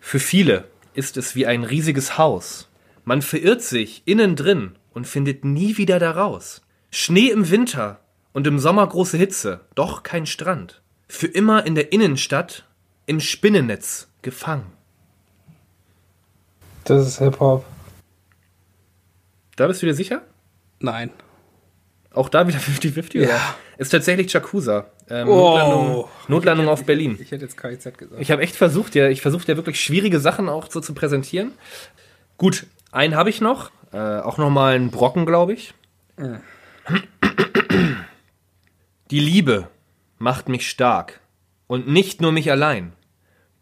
[0.00, 2.68] Für viele ist es wie ein riesiges Haus.
[3.04, 6.62] Man verirrt sich innen drin und findet nie wieder da raus.
[6.90, 8.00] Schnee im Winter
[8.32, 10.82] und im Sommer große Hitze, doch kein Strand.
[11.08, 12.64] Für immer in der Innenstadt
[13.06, 14.66] im Spinnennetz gefangen.
[16.84, 17.64] Das ist Hip-Hop.
[19.56, 20.22] Da bist du dir sicher?
[20.78, 21.10] Nein.
[22.12, 23.20] Auch da wieder 50-50?
[23.28, 23.54] Ja.
[23.78, 24.86] Ist tatsächlich Jakuza.
[25.08, 25.32] Ähm, Oh.
[25.58, 27.18] Notlandung, Notlandung auf Berlin.
[27.20, 28.20] Ich hätte jetzt KIZ gesagt.
[28.20, 31.52] Ich habe echt versucht, ja, ich versuche ja wirklich schwierige Sachen auch so zu präsentieren.
[32.36, 33.70] Gut, einen habe ich noch.
[33.92, 35.74] Äh, auch nochmal einen Brocken, glaube ich.
[39.10, 39.68] Die Liebe
[40.18, 41.20] macht mich stark.
[41.66, 42.92] Und nicht nur mich allein.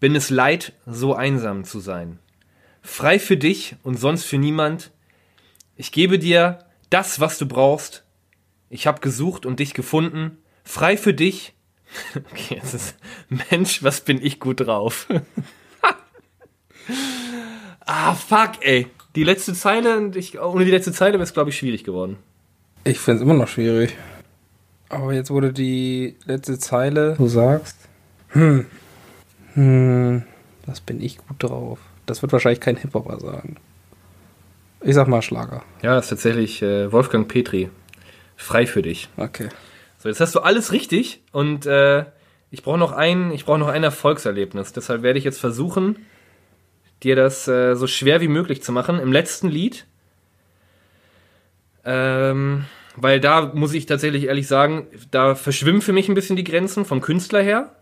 [0.01, 2.19] Bin es leid, so einsam zu sein.
[2.83, 4.93] Frei für dich und sonst für niemand.
[5.77, 8.05] Ich gebe dir das, was du brauchst.
[8.71, 10.39] Ich habe gesucht und dich gefunden.
[10.65, 11.55] Frei für dich.
[12.33, 12.97] Okay, es ist
[13.51, 15.09] Mensch, was bin ich gut drauf.
[17.87, 18.89] ah, fuck, ey.
[19.19, 22.19] Die letzte Zeile, und ich, ohne die letzte Zeile wäre es, glaube ich, schwierig geworden.
[22.85, 23.97] Ich finde es immer noch schwierig.
[24.91, 27.17] Aber jetzt wurde die letzte Zeile.
[27.19, 27.77] Du sagst.
[28.29, 28.67] Hm.
[29.55, 30.23] Hm.
[30.67, 31.81] Das bin ich gut drauf.
[32.07, 33.57] Das wird wahrscheinlich kein Hip-Hopper sagen.
[34.83, 35.65] Ich sag mal Schlager.
[35.83, 37.71] Ja, das ist tatsächlich äh, Wolfgang Petri.
[38.37, 39.09] Frei für dich.
[39.17, 39.49] Okay.
[39.99, 42.05] So, jetzt hast du alles richtig und äh,
[42.53, 44.73] ich brauche noch ein, ich brauche noch ein Erfolgserlebnis.
[44.75, 46.07] Deshalb werde ich jetzt versuchen,
[47.03, 48.99] dir das äh, so schwer wie möglich zu machen.
[48.99, 49.87] Im letzten Lied,
[51.85, 52.65] ähm,
[52.97, 56.85] weil da muss ich tatsächlich ehrlich sagen, da verschwimmen für mich ein bisschen die Grenzen
[56.85, 57.77] vom Künstler her,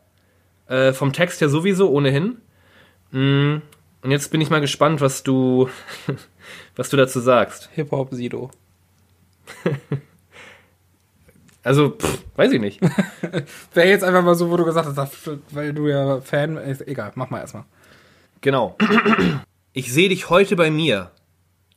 [0.69, 2.39] äh, vom Text her sowieso ohnehin.
[3.13, 3.57] Mm,
[4.03, 5.69] und jetzt bin ich mal gespannt, was du,
[6.77, 7.71] was du dazu sagst.
[7.75, 8.51] Hip-Hop Sido.
[11.67, 12.81] Also, pff, weiß ich nicht.
[13.75, 16.57] Wäre jetzt einfach mal so, wo du gesagt hast, weil du ja Fan.
[16.87, 17.65] Egal, mach mal erstmal.
[18.41, 18.77] Genau.
[19.73, 21.11] Ich sehe dich heute bei mir,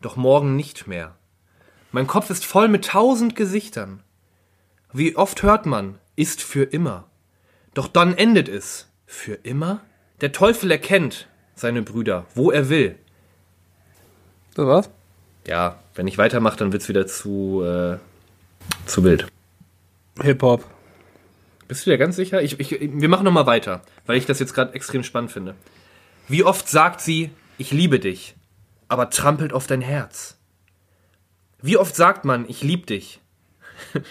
[0.02, 1.16] doch morgen nicht mehr.
[1.92, 4.04] Mein Kopf ist voll mit tausend Gesichtern.
[4.94, 7.10] Wie oft hört man, ist für immer.
[7.74, 8.88] Doch dann endet es.
[9.06, 9.82] Für immer?
[10.22, 12.98] Der Teufel erkennt seine Brüder, wo er will.
[14.54, 14.90] Das war's?
[15.50, 17.98] ja, wenn ich weitermache, dann wird's wieder zu, äh,
[18.86, 19.28] zu wild.
[20.22, 20.64] Hip-Hop.
[21.68, 22.42] Bist du dir ganz sicher?
[22.42, 25.56] Ich, ich, wir machen noch mal weiter, weil ich das jetzt gerade extrem spannend finde.
[26.30, 28.36] Wie oft sagt sie, ich liebe dich,
[28.88, 30.38] aber trampelt auf dein Herz?
[31.60, 33.20] Wie oft sagt man, ich lieb dich?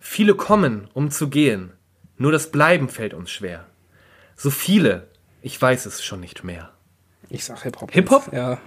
[0.00, 1.72] viele kommen, um zu gehen,
[2.18, 3.64] nur das Bleiben fällt uns schwer.
[4.34, 5.06] So viele,
[5.40, 6.72] ich weiß es schon nicht mehr.
[7.30, 7.92] Ich sag Hip-Hop.
[7.92, 8.32] Hip-Hop?
[8.32, 8.58] Ja.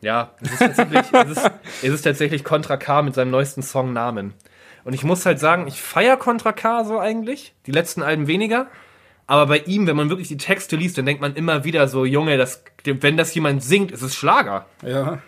[0.00, 1.50] Ja, es ist tatsächlich, es ist,
[1.82, 4.32] es ist tatsächlich Contra K mit seinem neuesten Song Namen.
[4.84, 8.66] Und ich muss halt sagen, ich feier Contra K so eigentlich, die letzten Alben weniger.
[9.26, 12.04] Aber bei ihm, wenn man wirklich die Texte liest, dann denkt man immer wieder so,
[12.04, 14.66] Junge, das, wenn das jemand singt, ist es Schlager.
[14.84, 15.20] Ja.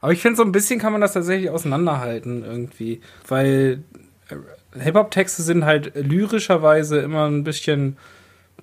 [0.00, 3.00] Aber ich finde, so ein bisschen kann man das tatsächlich auseinanderhalten irgendwie.
[3.26, 3.82] Weil
[4.28, 7.96] äh, Hip-Hop-Texte sind halt lyrischerweise immer ein bisschen,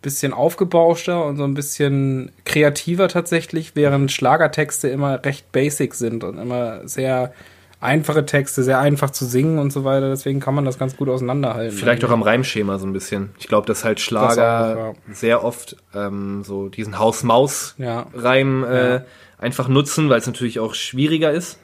[0.02, 6.38] bisschen aufgebauschter und so ein bisschen kreativer tatsächlich, während Schlagertexte immer recht basic sind und
[6.38, 7.34] immer sehr
[7.83, 10.09] einfache Texte, sehr einfach zu singen und so weiter.
[10.09, 11.77] Deswegen kann man das ganz gut auseinanderhalten.
[11.77, 13.29] Vielleicht auch am Reimschema so ein bisschen.
[13.37, 18.69] Ich glaube, dass halt Schlager auch, sehr oft ähm, so diesen Haus-Maus-Reim Ja.
[18.69, 19.05] äh, Ja.
[19.37, 21.59] einfach nutzen, weil es natürlich auch schwieriger ist.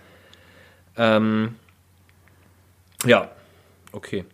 [0.97, 1.55] Ähm,
[3.05, 3.31] ja,
[3.91, 4.25] okay.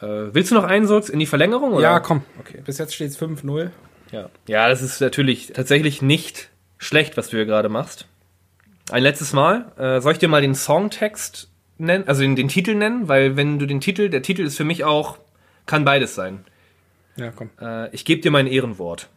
[0.00, 1.72] Äh, willst du noch einen so in die Verlängerung?
[1.72, 1.82] Oder?
[1.82, 2.22] Ja, komm.
[2.40, 2.60] Okay.
[2.64, 3.70] Bis jetzt steht es 5-0.
[4.12, 4.28] Ja.
[4.46, 8.06] ja, das ist natürlich tatsächlich nicht schlecht, was du hier gerade machst.
[8.90, 9.72] Ein letztes Mal.
[9.78, 13.08] Äh, soll ich dir mal den Songtext nennen, also den, den Titel nennen?
[13.08, 15.18] Weil wenn du den Titel, der Titel ist für mich auch,
[15.66, 16.44] kann beides sein.
[17.16, 17.50] Ja, komm.
[17.60, 19.08] Äh, ich gebe dir mein Ehrenwort.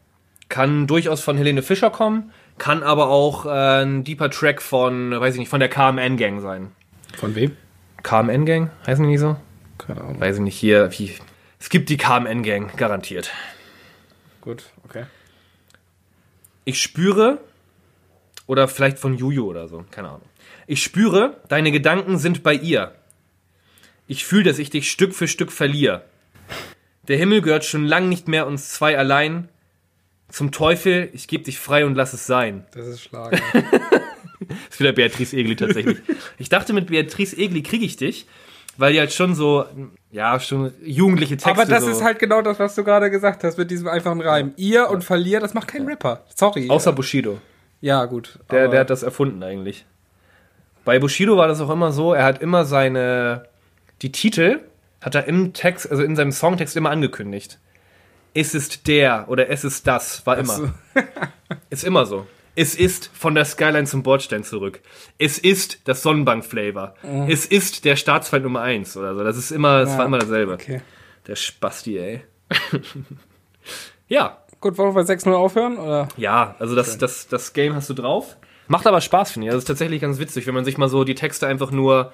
[0.49, 5.33] Kann durchaus von Helene Fischer kommen, kann aber auch äh, ein deeper Track von, weiß
[5.33, 6.71] ich nicht, von der KMN Gang sein.
[7.17, 7.57] Von wem?
[8.03, 8.69] KMN Gang?
[8.85, 9.35] Heißen die nicht so?
[9.77, 10.19] Keine Ahnung.
[10.19, 11.13] Weiß ich nicht, hier, wie.
[11.59, 13.31] Es gibt die KMN Gang, garantiert.
[14.41, 15.05] Gut, okay.
[16.63, 17.39] Ich spüre,
[18.47, 20.27] oder vielleicht von Juju oder so, keine Ahnung.
[20.65, 22.95] Ich spüre, deine Gedanken sind bei ihr.
[24.07, 26.03] Ich fühle, dass ich dich Stück für Stück verliere.
[27.07, 29.49] Der Himmel gehört schon lang nicht mehr uns zwei allein.
[30.29, 32.65] Zum Teufel, ich geb dich frei und lass es sein.
[32.71, 33.37] Das ist Schlager.
[34.69, 35.99] ist wieder Beatrice Egli tatsächlich.
[36.37, 38.27] Ich dachte, mit Beatrice Egli kriege ich dich,
[38.77, 39.65] weil die halt schon so,
[40.11, 43.43] ja, schon jugendliche Texte Aber das so, ist halt genau das, was du gerade gesagt
[43.45, 44.53] hast mit diesem einfachen Reim.
[44.57, 46.25] Ihr und verlier, das macht kein Rapper.
[46.35, 46.69] Sorry.
[46.69, 47.39] Außer Bushido.
[47.81, 48.39] Ja, gut.
[48.51, 49.85] Der, der hat das erfunden eigentlich.
[50.85, 53.45] Bei Bushido war das auch immer so, er hat immer seine,
[54.01, 54.61] die Titel
[55.01, 57.59] hat er im Text, also in seinem Songtext immer angekündigt.
[58.33, 60.53] Es ist der oder es ist das, war immer.
[60.53, 60.69] so.
[61.69, 62.27] Ist immer so.
[62.55, 64.81] Es ist von der Skyline zum Bordstein zurück.
[65.17, 66.95] Es ist das Sonnenbank-Flavor.
[67.27, 69.23] Es ist der Staatsfeind Nummer eins oder so.
[69.23, 70.53] Das ist immer, das Ja, war immer dasselbe.
[70.53, 70.81] Okay.
[71.27, 72.21] Der Spasti, ey.
[74.07, 75.77] ja, Gut, wollen wir bei 6-0 aufhören?
[75.77, 76.07] Oder?
[76.17, 78.37] ja, also das, das, das Game hast du drauf.
[78.67, 79.49] Macht aber Spaß, finde ich.
[79.51, 82.11] Also es ist tatsächlich ganz witzig, wenn man sich mal so die Texte einfach nur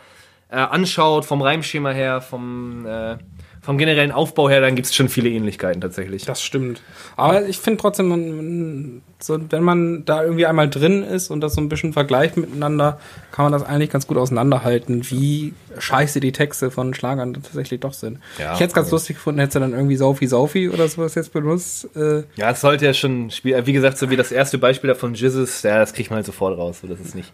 [0.50, 3.18] äh, anschaut, vom Reimschema her, vom, äh,
[3.64, 6.26] vom generellen Aufbau her, dann gibt es schon viele Ähnlichkeiten tatsächlich.
[6.26, 6.82] Das stimmt.
[7.16, 11.40] Aber ich finde trotzdem, man- man- so, wenn man da irgendwie einmal drin ist und
[11.40, 13.00] das so ein bisschen vergleicht miteinander,
[13.32, 17.94] kann man das eigentlich ganz gut auseinanderhalten, wie scheiße die Texte von Schlagern tatsächlich doch
[17.94, 18.20] sind.
[18.38, 18.96] Ja, ich hätte es ganz okay.
[18.96, 21.88] lustig gefunden, hätte dann irgendwie Saufi Saufi oder sowas jetzt benutzt.
[21.96, 25.14] Äh, Ja, es sollte ja schon wie gesagt, so wie das erste Beispiel da von
[25.14, 26.80] Jizzes, ja, das kriegt man halt sofort raus.
[26.82, 27.32] So, das ist nicht.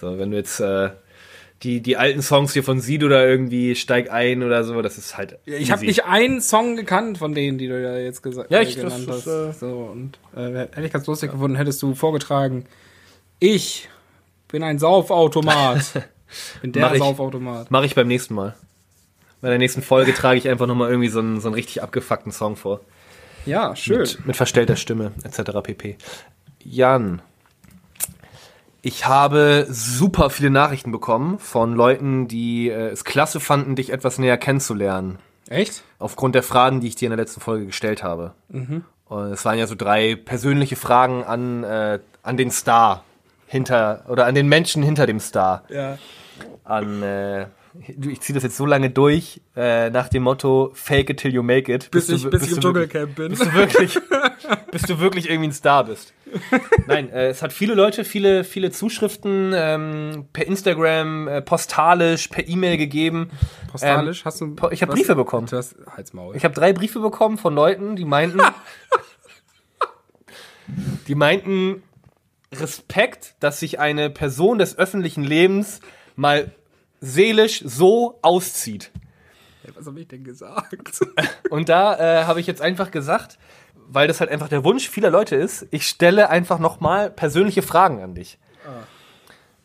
[0.00, 0.90] So, wenn du jetzt äh,
[1.62, 5.16] die, die alten Songs hier von Sido da irgendwie steig ein oder so, das ist
[5.16, 5.38] halt.
[5.44, 5.86] ich habe easy.
[5.86, 8.84] nicht einen Song gekannt von denen, die du ja jetzt gesagt Ja, äh, ich- das
[8.96, 9.26] genannt ist, hast.
[9.26, 12.66] äh, so, und äh, hätte ich ganz lustig gefunden, hättest du vorgetragen,
[13.38, 13.88] ich
[14.48, 16.08] bin ein Saufautomat.
[16.62, 16.98] bin der Mach ich.
[16.98, 17.70] Saufautomat.
[17.70, 18.54] Mache ich beim nächsten Mal.
[19.40, 22.30] Bei der nächsten Folge trage ich einfach nochmal irgendwie so einen, so einen richtig abgefuckten
[22.32, 22.80] Song vor.
[23.44, 23.98] Ja, schön.
[24.00, 25.50] Mit, mit verstellter Stimme, etc.
[25.62, 25.96] pp.
[26.64, 27.22] Jan.
[28.84, 34.18] Ich habe super viele Nachrichten bekommen von Leuten, die äh, es klasse fanden, dich etwas
[34.18, 35.18] näher kennenzulernen.
[35.48, 35.84] Echt?
[36.00, 38.32] Aufgrund der Fragen, die ich dir in der letzten Folge gestellt habe.
[39.06, 43.04] Und es waren ja so drei persönliche Fragen an, äh, an den Star
[43.46, 45.62] hinter, oder an den Menschen hinter dem Star.
[45.68, 45.98] Ja.
[46.64, 47.46] An, äh,
[47.80, 51.42] ich ziehe das jetzt so lange durch, äh, nach dem Motto Fake it till you
[51.42, 51.90] make it.
[51.90, 53.28] Bis du- ich, bis ich im du wirklich- Dschungelcamp bin.
[53.30, 53.98] bis du wirklich,
[54.70, 56.12] bis du wirklich irgendwie ein Star bist.
[56.86, 62.46] Nein, äh, es hat viele Leute, viele, viele Zuschriften ähm, per Instagram, äh, postalisch, per
[62.48, 63.30] E-Mail gegeben.
[63.70, 64.20] Postalisch?
[64.20, 64.54] Ähm, hast du.
[64.54, 65.46] po- ich hab was- Briefe bekommen.
[65.46, 66.36] Du hast Halsmaul.
[66.36, 68.40] Ich habe drei Briefe bekommen von Leuten, die meinten,
[71.08, 71.82] die meinten
[72.54, 75.80] Respekt, dass sich eine Person des öffentlichen Lebens
[76.16, 76.50] mal
[77.02, 78.90] seelisch so auszieht.
[79.62, 81.00] Hey, was habe ich denn gesagt?
[81.50, 83.38] Und da äh, habe ich jetzt einfach gesagt,
[83.88, 88.00] weil das halt einfach der Wunsch vieler Leute ist, ich stelle einfach nochmal persönliche Fragen
[88.00, 88.38] an dich.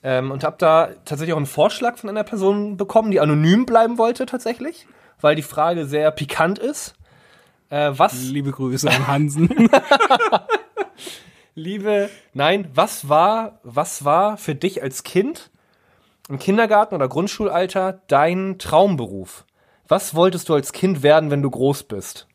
[0.03, 3.97] Ähm, und habe da tatsächlich auch einen Vorschlag von einer Person bekommen, die anonym bleiben
[3.97, 4.85] wollte tatsächlich,
[5.21, 6.93] weil die Frage sehr pikant ist.
[7.69, 9.49] Äh, was, Liebe Grüße an Hansen.
[11.55, 15.49] liebe, nein, was war, was war für dich als Kind
[16.29, 19.45] im Kindergarten oder Grundschulalter dein Traumberuf?
[19.87, 22.27] Was wolltest du als Kind werden, wenn du groß bist?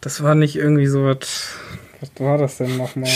[0.00, 1.56] Das war nicht irgendwie so was.
[2.00, 3.10] Was war das denn nochmal?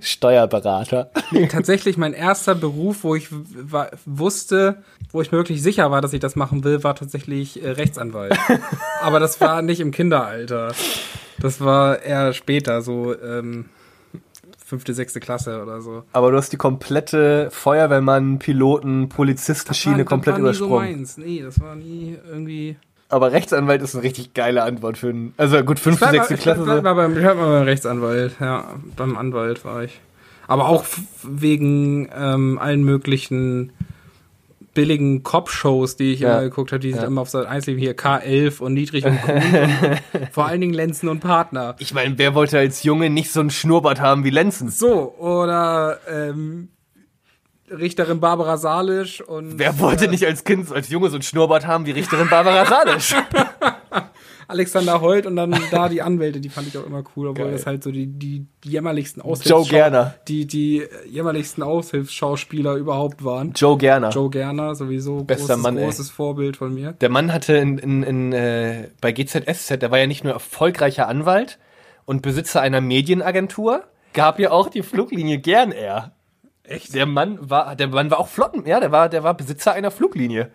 [0.00, 1.10] Steuerberater.
[1.30, 3.28] Nee, tatsächlich mein erster Beruf, wo ich
[4.04, 7.70] wusste, wo ich mir wirklich sicher war, dass ich das machen will, war tatsächlich äh,
[7.70, 8.36] Rechtsanwalt.
[9.00, 10.72] Aber das war nicht im Kinderalter.
[11.38, 13.70] Das war eher später, so ähm,
[14.70, 16.04] fünfte, sechste Klasse oder so.
[16.12, 20.96] Aber du hast die komplette Feuerwehrmann, Piloten, Polizistenschiene War- komplett das war nie so übersprungen.
[20.98, 21.18] meins.
[21.18, 22.76] Nee, das war nie irgendwie.
[23.08, 25.34] Aber Rechtsanwalt ist eine richtig geile Antwort für einen.
[25.36, 26.62] Also gut, fünfte, Bleib sechste ich Klasse.
[26.62, 26.82] bleib So.
[26.82, 27.12] mal beim,
[27.64, 30.00] Rechtsanwalt, ja, beim Anwalt war ich.
[30.46, 30.84] Aber auch
[31.22, 33.72] wegen ähm, allen möglichen
[34.74, 36.32] billigen Cop-Shows, die ich Ja.
[36.34, 37.06] immer geguckt habe, die sind Ja.
[37.06, 39.42] immer auf Seite 1 liefen, hier K11 und Niedrig und Grün
[40.12, 41.74] und vor allen Dingen Lenzen und Partner.
[41.78, 44.68] Ich meine, wer wollte als Junge nicht so einen Schnurrbart haben wie Lenzen?
[44.70, 46.68] So, oder ähm,
[47.70, 51.86] Richterin Barbara Salisch und Wer wollte nicht als Kind, als Junge so einen Schnurrbart haben
[51.86, 53.14] wie Richterin Barbara Salisch?
[54.50, 57.54] Alexander Holt und dann da die Anwälte, die fand ich auch immer cool, obwohl Geil.
[57.54, 60.14] das halt so die, die, die jämmerlichsten Joe Aushilfsschau- Gerner.
[60.28, 63.52] Die, die jämmerlichsten Aushilfsschauspieler überhaupt waren.
[63.54, 64.10] Joe Gerner.
[64.10, 66.92] Joe Gerner, sowieso Bester großes, Mann, großes Vorbild von mir.
[66.92, 71.08] Der Mann hatte in, in, in, äh, bei GZSZ, der war ja nicht nur erfolgreicher
[71.08, 71.58] Anwalt
[72.04, 76.12] und Besitzer einer Medienagentur, gab ja auch die Fluglinie Gern Air.
[76.64, 76.94] Echt?
[76.94, 79.90] Der Mann war, der Mann war auch Flotten, ja, der war, der war Besitzer einer
[79.90, 80.50] Fluglinie.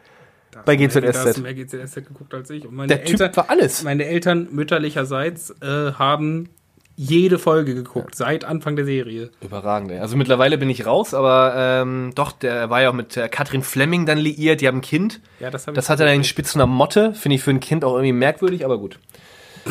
[0.64, 1.38] Bei Da hast GZSZ.
[1.38, 2.66] du mehr GZSZ geguckt als ich.
[2.68, 3.84] Und meine Der Typ Eltern, war alles.
[3.84, 6.50] Meine Eltern mütterlicherseits äh, haben
[6.98, 9.30] jede Folge geguckt, seit Anfang der Serie.
[9.42, 10.00] Überragend, ey.
[10.00, 13.64] Also mittlerweile bin ich raus, aber ähm, doch, der war ja auch mit äh, Katrin
[13.64, 15.20] Fleming dann liiert, die haben ein Kind.
[15.42, 18.14] Ja, das Das hatte dann den Spitznamen Motte, finde ich für ein Kind auch irgendwie
[18.14, 19.00] merkwürdig, aber gut.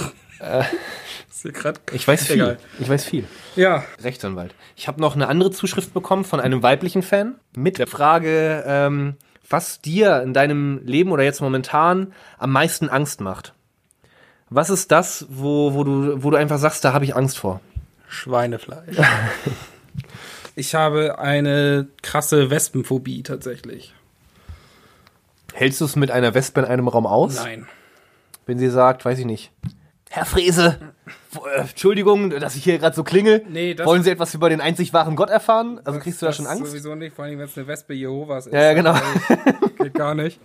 [1.53, 2.37] Grad Ich weiß viel.
[2.37, 2.59] Egal.
[2.81, 3.25] Ich weiß viel.
[3.55, 4.55] Ja, Rechtsanwalt.
[4.77, 9.17] Ich habe noch eine andere Zuschrift bekommen von einem weiblichen Fan mit der Frage, ähm,
[9.49, 13.55] was dir in deinem Leben oder jetzt momentan am meisten Angst macht.
[14.51, 17.61] Was ist das, wo, wo, du, wo du einfach sagst, da habe ich Angst vor?
[18.09, 18.97] Schweinefleisch.
[20.55, 23.95] ich habe eine krasse Wespenphobie tatsächlich.
[25.53, 27.37] Hältst du es mit einer Wespe in einem Raum aus?
[27.37, 27.67] Nein.
[28.47, 29.51] Wenn sie sagt, weiß ich nicht.
[30.15, 30.79] Herr Frese,
[31.57, 33.43] äh, Entschuldigung, dass ich hier gerade so klingel.
[33.51, 35.81] Nee, das- Wollen Sie etwas über den einzig wahren Gott erfahren?
[35.83, 36.67] Also kriegst du da schon Angst?
[36.67, 38.53] Sowieso nicht, vor allem wenn es eine Wespe Jehovas ist.
[38.53, 38.93] Ja, ja, genau.
[38.93, 39.03] Also,
[39.83, 40.39] Geht gar nicht.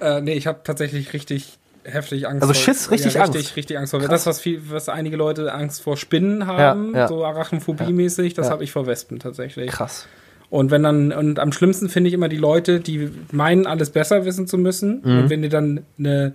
[0.00, 2.62] Äh, nee, ich habe tatsächlich richtig heftig Angst Also vor.
[2.62, 3.34] Schiss, richtig ja, Angst.
[3.34, 4.00] Richtig, richtig Angst vor.
[4.00, 7.08] Das, was, viel, was einige Leute Angst vor Spinnen haben, Ja, ja.
[7.08, 9.70] so Arachnophobie-mäßig, das habe ich vor Wespen tatsächlich.
[9.70, 10.06] Krass.
[10.50, 14.26] Und wenn dann, und am schlimmsten finde ich immer die Leute, die meinen, alles besser
[14.26, 15.00] wissen zu müssen.
[15.02, 15.18] Mhm.
[15.20, 16.34] Und wenn dir dann eine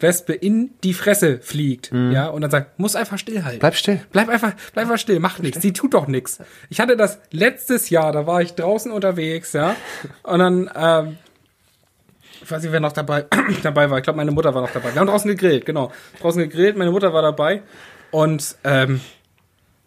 [0.00, 3.56] Wespe in die Fresse fliegt, ja, und dann sagt, muss einfach stillhalten.
[3.58, 3.60] Mhm.
[3.60, 4.00] Bleib still.
[4.12, 5.60] Bleib einfach, bleib einfach still, mach nichts.
[5.62, 6.38] Sie tut doch nichts.
[6.70, 9.74] Ich hatte das letztes Jahr, da war ich draußen unterwegs, ja.
[10.22, 11.16] Und dann, ähm,
[12.42, 13.26] ich weiß nicht, wer noch dabei,
[13.62, 13.98] dabei war.
[13.98, 14.94] Ich glaube, meine Mutter war noch dabei.
[14.94, 15.90] Wir haben draußen gegrillt, genau.
[16.20, 17.62] Draußen gegrillt, meine Mutter war dabei.
[18.10, 19.00] Und ähm,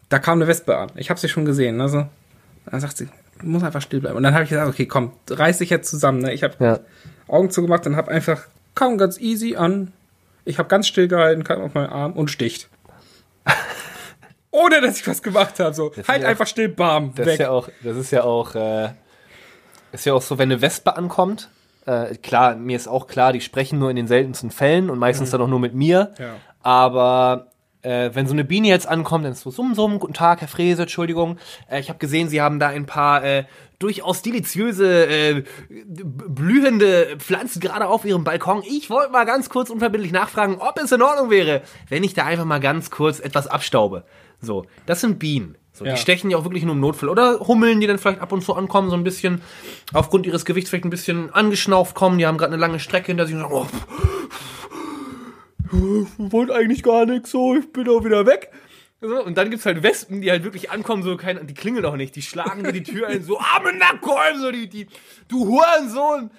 [0.10, 0.92] da kam eine Wespe an.
[0.96, 1.80] Ich habe sie schon gesehen.
[1.82, 2.08] Also,
[2.70, 3.08] dann sagt sie,
[3.40, 4.18] du musst einfach still bleiben.
[4.18, 6.20] Und dann habe ich gesagt, okay, komm, reiß dich jetzt zusammen.
[6.20, 6.34] Ne?
[6.34, 6.80] Ich habe Ja.
[7.28, 8.44] Augen zugemacht und habe einfach,
[8.76, 9.94] kam ganz easy an.
[10.46, 12.70] Ich habe ganz still gehalten, kam auf meinen Arm und sticht.
[14.52, 15.74] Ohne dass ich was gemacht habe.
[15.74, 17.34] So, halt ja- einfach still, bam, Das weg.
[17.34, 18.90] ist ja auch, das ist ja auch, äh,
[19.92, 21.50] ist ja auch so, wenn eine Wespe ankommt.
[21.86, 25.32] Äh, klar, mir ist auch klar, die sprechen nur in den seltensten Fällen und meistens
[25.32, 26.14] dann auch nur mit mir.
[26.20, 26.36] Ja.
[26.64, 27.48] Aber
[27.82, 30.48] äh, wenn so eine Biene jetzt ankommt, dann ist so summ, summ, guten Tag, Herr
[30.48, 31.38] Frese, Entschuldigung.
[31.70, 33.46] Äh, ich habe gesehen, Sie haben da ein paar äh,
[33.80, 38.64] durchaus deliziöse, äh, blühende Pflanzen gerade auf Ihrem Balkon.
[38.68, 42.26] Ich wollte mal ganz kurz unverbindlich nachfragen, ob es in Ordnung wäre, wenn ich da
[42.26, 44.04] einfach mal ganz kurz etwas abstaube.
[44.40, 45.56] So, das sind Bienen.
[45.74, 45.94] So, Ja.
[45.94, 47.10] Die stechen ja auch wirklich nur im Notfall.
[47.10, 49.42] Oder Hummeln, die dann vielleicht ab und zu ankommen, so ein bisschen
[49.94, 52.18] aufgrund ihres Gewichts vielleicht ein bisschen angeschnauft kommen.
[52.18, 53.68] Die haben gerade eine lange Strecke hinter sich und sagen, oh,
[55.72, 58.52] ich wollte eigentlich gar nichts, so, ich bin auch wieder weg.
[59.04, 61.96] So, und dann gibt's halt Wespen, die halt wirklich ankommen, so kein, die klingeln auch
[61.96, 64.88] nicht, die schlagen dir die Tür ein, so, arme Nackholm, so, die, die,
[65.28, 66.30] du Hurensohn.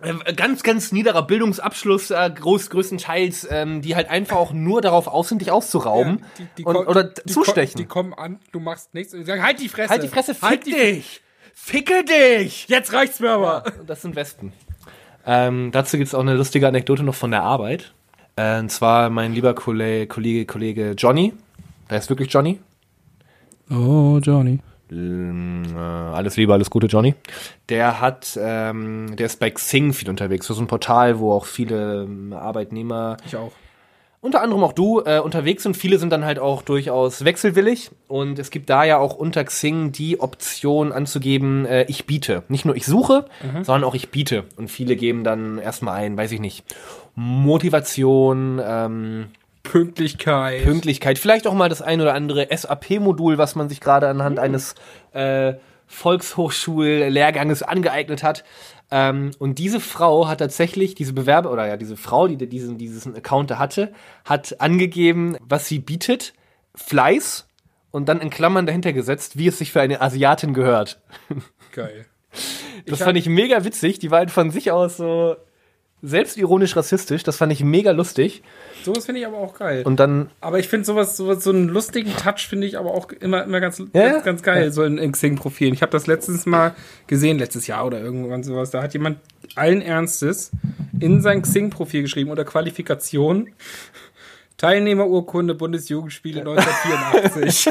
[0.00, 5.06] Äh, ganz, ganz niederer Bildungsabschluss, äh, groß, größtenteils, ähm, die halt einfach auch nur darauf
[5.06, 7.76] aus sind, dich auszurauben Die- die und, kommen- oder die, zustechen.
[7.76, 9.90] Die, die kommen an, du machst nichts und die sagen, halt die Fresse.
[9.90, 11.20] halt die Fresse, fick halt die dich!
[11.54, 12.66] Ficke dich!
[12.68, 13.64] Jetzt reicht's mir aber.
[13.80, 14.52] Und das sind Wespen.
[15.26, 17.93] Ähm, dazu gibt es auch eine lustige Anekdote noch von der Arbeit.
[18.36, 21.32] Äh, und zwar mein lieber Kollege, Kollege, Kollege Johnny.
[21.90, 22.60] Der ist wirklich Johnny.
[23.70, 24.58] Oh, Johnny.
[24.90, 27.14] Ähm, äh, alles Liebe, alles Gute, Johnny.
[27.68, 30.46] Der hat, ähm, der ist bei Xing viel unterwegs.
[30.48, 33.52] Das ist ein Portal, wo auch viele ähm, Arbeitnehmer Ich auch.
[34.20, 35.76] unter anderem auch du äh, unterwegs sind.
[35.76, 39.90] Viele sind dann halt auch durchaus wechselwillig und es gibt da ja auch unter Xing
[39.92, 42.42] die Option anzugeben, äh, ich biete.
[42.48, 43.24] Nicht nur ich suche,
[43.62, 44.44] sondern auch ich biete.
[44.56, 46.64] Und viele geben dann erstmal ein, weiß ich nicht,
[47.14, 49.26] Motivation, ähm,
[49.62, 50.62] Pünktlichkeit.
[50.62, 54.74] Pünktlichkeit, vielleicht auch mal das ein oder andere SAP-Modul, was man sich gerade anhand eines
[55.12, 55.54] äh,
[55.86, 58.44] Volkshochschullehrganges angeeignet hat.
[58.90, 63.16] Ähm, und diese Frau hat tatsächlich, diese Bewerber, oder ja, diese Frau, die diesen, diesen
[63.16, 63.92] Account da hatte,
[64.24, 66.34] hat angegeben, was sie bietet,
[66.74, 67.48] Fleiß
[67.90, 71.00] und dann in Klammern dahinter gesetzt, wie es sich für eine Asiatin gehört.
[71.72, 72.06] Geil.
[72.86, 73.98] Das hab- fand ich mega witzig.
[74.00, 75.36] Die war halt von sich aus so
[76.04, 77.22] selbstironisch rassistisch.
[77.22, 78.42] Das fand ich mega lustig.
[78.84, 79.82] Sowas finde ich aber auch geil.
[79.84, 83.10] Und dann aber ich finde sowas, sowas, so einen lustigen Touch finde ich aber auch
[83.10, 84.70] immer, immer ganz, Ja, ganz, ganz geil, ja.
[84.70, 85.74] so in, in Xing-Profilen.
[85.74, 86.74] Ich habe das letztens mal
[87.06, 88.70] gesehen, letztes Jahr oder irgendwann sowas.
[88.70, 89.18] Da hat jemand
[89.54, 90.50] allen Ernstes
[91.00, 93.50] in sein Xing-Profil geschrieben unter Qualifikation
[94.56, 97.70] Teilnehmerurkunde Bundesjugendspiele 1984.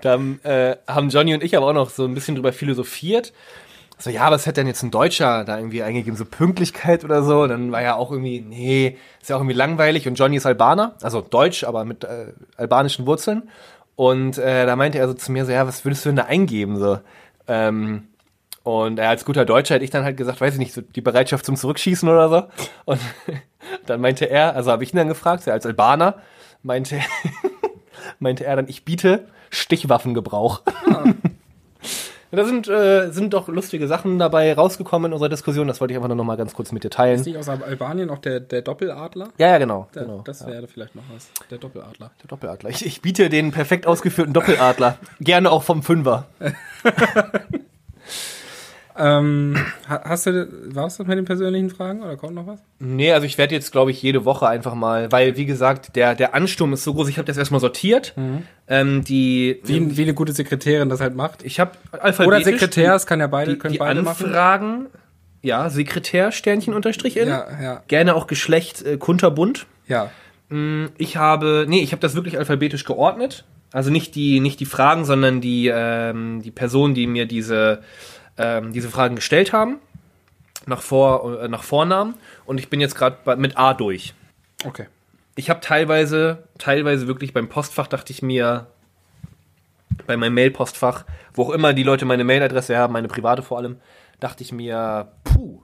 [0.00, 3.32] Da äh, haben Johnny und ich aber auch noch so ein bisschen drüber philosophiert.
[3.98, 6.16] So, ja, was hätte denn jetzt ein Deutscher da irgendwie eingegeben?
[6.16, 7.42] So Pünktlichkeit oder so?
[7.42, 10.06] Und dann war ja auch irgendwie, nee, ist ja auch irgendwie langweilig.
[10.06, 13.50] Und Johnny ist Albaner, also Deutsch, aber mit äh, albanischen Wurzeln.
[13.96, 16.24] Und äh, da meinte er so zu mir so, ja, was würdest du denn da
[16.24, 16.78] eingeben?
[16.78, 17.00] So,
[17.48, 18.08] ähm,
[18.62, 21.00] und er als guter Deutscher hätte ich dann halt gesagt, weiß ich nicht, so die
[21.00, 22.42] Bereitschaft zum Zurückschießen oder so.
[22.84, 23.00] Und
[23.86, 26.16] dann meinte er, also habe ich ihn dann gefragt, so als Albaner,
[26.62, 27.00] meinte,
[28.18, 30.62] meinte er dann, ich biete Stichwaffengebrauch.
[32.30, 35.66] Da sind, äh, sind doch lustige Sachen dabei rausgekommen in unserer Diskussion.
[35.66, 37.20] Das wollte ich einfach nur noch mal ganz kurz mit dir teilen.
[37.20, 39.28] Ist nicht aus Albanien auch der, der Doppeladler?
[39.38, 39.88] Ja, ja, genau.
[39.94, 40.20] Der, genau.
[40.24, 41.30] das wäre vielleicht noch was.
[41.50, 42.10] Der Doppeladler.
[42.22, 42.70] Der Doppeladler.
[42.70, 44.98] Ich, ich biete den perfekt ausgeführten Doppeladler.
[45.20, 46.26] Gerne auch vom Fünfer.
[48.98, 49.56] Ähm,
[49.88, 52.60] ha- hast du, war's das mit den persönlichen Fragen oder kommt noch was?
[52.80, 56.14] Nee, also ich werde jetzt, glaube ich, jede Woche einfach mal, weil, wie gesagt, der,
[56.14, 57.08] der Ansturm ist so groß.
[57.08, 58.14] Ich habe das erstmal sortiert.
[58.68, 61.42] Ähm, die, Wie, wie eine gute Sekretärin das halt macht.
[61.44, 64.26] ich habe Oder alphabetisch Sekretär, es kann ja beide, die, können die beide machen.
[64.26, 64.86] Anfragen.
[65.42, 67.28] Ja, Sekretär, Sternchen, Unterstrich in.
[67.28, 69.66] Ja, ja, Gerne auch Geschlecht äh, kunterbunt.
[69.86, 70.10] ja.
[70.96, 73.44] Ich habe, nee, ich habe das wirklich alphabetisch geordnet.
[73.70, 77.82] Also nicht die, nicht die Fragen, sondern die, ähm, die Personen, die mir diese,
[78.38, 79.78] ähm, diese Fragen gestellt haben.
[80.66, 82.14] Nach, Vor, äh, nach Vornamen.
[82.46, 84.14] Und ich bin jetzt gerade mit A durch.
[84.64, 84.86] Okay.
[85.36, 88.66] Ich habe teilweise, teilweise wirklich beim Postfach dachte ich mir,
[90.06, 93.76] bei meinem Mail-Postfach, wo auch immer die Leute meine Mailadresse haben, meine private vor allem,
[94.20, 95.62] dachte ich mir, puh,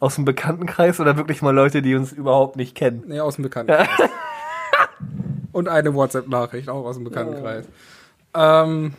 [0.01, 3.05] Aus dem Bekanntenkreis oder wirklich mal Leute, die uns überhaupt nicht kennen?
[3.07, 3.89] Nee, aus dem Bekanntenkreis.
[5.53, 7.67] Und eine WhatsApp-Nachricht, auch aus dem Bekanntenkreis.
[8.35, 8.95] Ähm,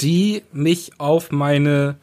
[0.00, 1.96] die mich auf meine,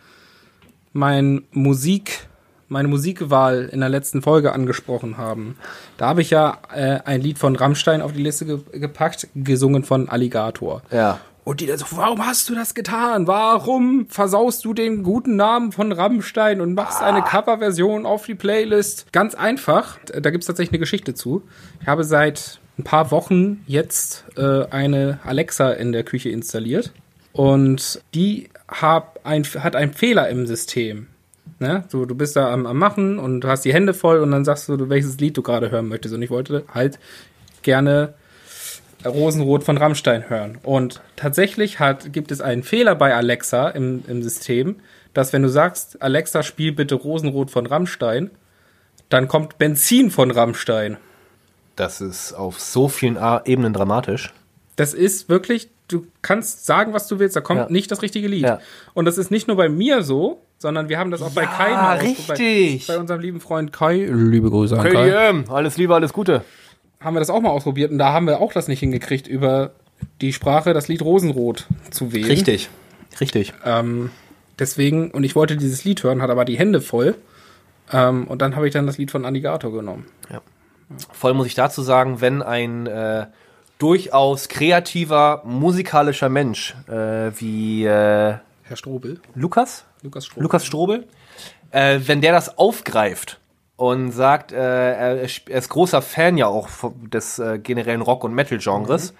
[0.91, 2.27] mein Musik,
[2.67, 5.57] meine Musikwahl in der letzten Folge angesprochen haben.
[5.97, 9.83] Da habe ich ja äh, ein Lied von Rammstein auf die Liste ge gepackt, gesungen
[9.83, 10.81] von Alligator.
[10.91, 11.19] Ja.
[11.45, 13.27] Und die dann so, warum hast du das getan?
[13.27, 19.11] Warum versaust du den guten Namen von Rammstein und machst eine Coverversion auf die Playlist?
[19.11, 21.43] Ganz einfach, da gibt's tatsächlich eine Geschichte zu.
[21.81, 26.93] Ich habe seit ein paar Wochen jetzt äh, eine Alexa in der Küche installiert
[27.33, 31.07] und die hab ein, hat einen Fehler im System.
[31.59, 31.83] Ne?
[31.89, 34.45] So, du bist da am, am Machen und du hast die Hände voll und dann
[34.45, 36.13] sagst du, welches Lied du gerade hören möchtest.
[36.13, 36.99] Und ich wollte halt
[37.61, 38.13] gerne
[39.05, 40.59] Rosenrot von Rammstein hören.
[40.63, 44.77] Und tatsächlich hat, gibt es einen Fehler bei Alexa im, im System,
[45.13, 48.31] dass wenn du sagst, Alexa, spiel bitte Rosenrot von Rammstein,
[49.09, 50.97] dann kommt Benzin von Rammstein.
[51.75, 54.33] Das ist auf so vielen Ebenen dramatisch.
[54.75, 57.67] Das ist wirklich, du kannst sagen, was du willst, da kommt Ja.
[57.69, 58.43] nicht das richtige Lied.
[58.43, 58.59] Ja.
[58.93, 61.47] Und das ist nicht nur bei mir so, sondern wir haben das auch bei Ja,
[61.47, 62.29] Kai mal ausprobiert.
[62.39, 62.87] richtig.
[62.87, 66.43] Bei, bei unserem lieben Freund Kai, liebe Grüße an Kai, KDM, alles Liebe, alles Gute.
[66.99, 69.71] haben wir das auch mal ausprobiert und da haben wir auch das nicht hingekriegt, über
[70.21, 72.25] die Sprache das Lied Rosenrot zu wählen.
[72.25, 72.69] Richtig.
[73.19, 73.53] Richtig.
[73.65, 74.09] Ähm,
[74.59, 77.15] Deswegen, und ich wollte dieses Lied hören, hatte aber die Hände voll.
[77.91, 80.05] Ähm, und dann habe ich dann das Lied von Alligator genommen.
[81.11, 83.25] Voll muss ich dazu sagen, wenn ein äh,
[83.83, 89.19] durchaus kreativer, musikalischer Mensch äh, wie äh, Herr Strobel.
[89.35, 90.43] Lukas, Lukas Strobel.
[90.43, 91.07] Lukas Strobel,
[91.71, 93.41] äh, wenn der das aufgreift
[93.75, 96.69] und sagt, äh, er, er ist großer Fan ja auch
[97.11, 99.15] des äh, generellen Rock- und Metal-Genres,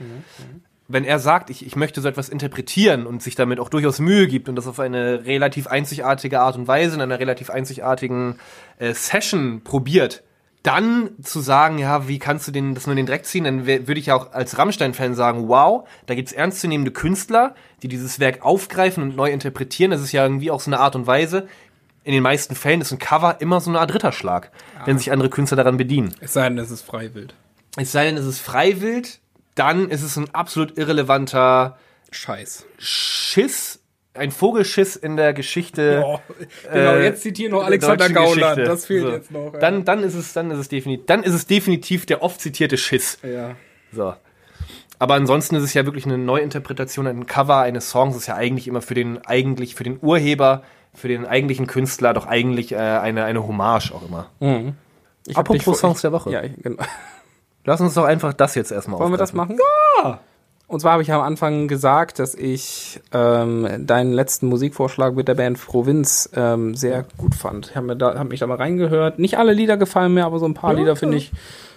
[0.87, 4.27] wenn er sagt, ich, ich möchte so etwas interpretieren und sich damit auch durchaus Mühe
[4.27, 8.39] gibt und das auf eine relativ einzigartige Art und Weise in einer relativ einzigartigen
[8.79, 10.23] äh, Session probiert,
[10.63, 13.65] dann zu sagen, ja, wie kannst du den, das nur in den Dreck ziehen, dann
[13.65, 17.53] würde ich ja auch als Rammstein-Fan sagen, wow, da gibt's ernstzunehmende Künstler,
[17.83, 19.91] die dieses Werk aufgreifen und neu interpretieren.
[19.91, 21.47] Das ist ja irgendwie auch so eine Art und Weise.
[22.05, 24.51] In den meisten Fällen ist ein Cover immer so eine Art Ritterschlag,
[24.85, 26.15] wenn sich andere Künstler daran bedienen.
[26.21, 27.35] Es sei denn, es ist freiwild.
[27.75, 29.19] Es sei denn, es ist freiwillig,
[29.55, 31.77] dann ist es ein absolut irrelevanter
[32.11, 32.65] Scheiß.
[32.77, 33.79] Schiss,
[34.15, 36.03] ein Vogelschiss in der Geschichte.
[36.05, 36.19] Oh,
[36.71, 38.55] genau, äh, jetzt zitieren noch der Alexander Gauland.
[38.57, 38.63] Geschichte.
[38.63, 39.09] Das fehlt So.
[39.11, 39.53] jetzt noch.
[39.53, 39.59] ja.
[39.59, 42.77] Dann, dann ist es, dann ist es definitiv, dann ist es definitiv der oft zitierte
[42.77, 43.17] Schiss.
[43.23, 43.55] ja.
[43.91, 44.13] So.
[44.99, 48.67] Aber ansonsten ist es ja wirklich eine Neuinterpretation, ein Cover eines Songs ist ja eigentlich
[48.67, 53.25] immer für den, eigentlich für den Urheber, für den eigentlichen Künstler doch eigentlich äh, eine,
[53.25, 54.29] eine Hommage auch immer.
[55.27, 56.31] Ich hab Apropos Songs der Woche.
[56.31, 56.81] Ja, ich- genau.
[57.65, 59.57] Lass uns doch einfach das jetzt erstmal Wollen wir das aufgreifen.
[59.57, 60.03] machen?
[60.03, 60.19] Ja!
[60.73, 65.35] Und zwar habe ich am Anfang gesagt, dass ich ähm, deinen letzten Musikvorschlag mit der
[65.35, 67.69] Band Provinz ähm, sehr gut fand.
[67.69, 69.19] Ich habe mir da, hab mich da mal reingehört.
[69.19, 71.31] Nicht alle Lieder gefallen mir, aber so ein paar Lieder finde ich,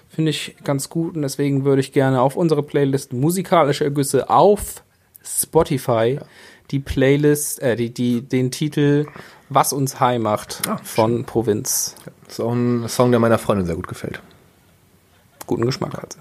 [0.08, 1.14] finde ich ganz gut.
[1.14, 4.82] Und deswegen würde ich gerne auf unsere Playlist Musikalische Ergüsse auf
[5.22, 6.18] Spotify
[6.70, 9.04] die Playlist, äh, die, die, den Titel
[9.50, 11.96] Was uns high macht von Provinz.
[12.24, 14.22] Das ist auch ein Song, der meiner Freundin sehr gut gefällt.
[15.46, 16.20] Guten Geschmack hat sie.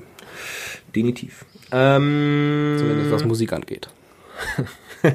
[0.94, 1.46] Definitiv.
[1.72, 3.90] Ähm, Zumindest was Musik angeht.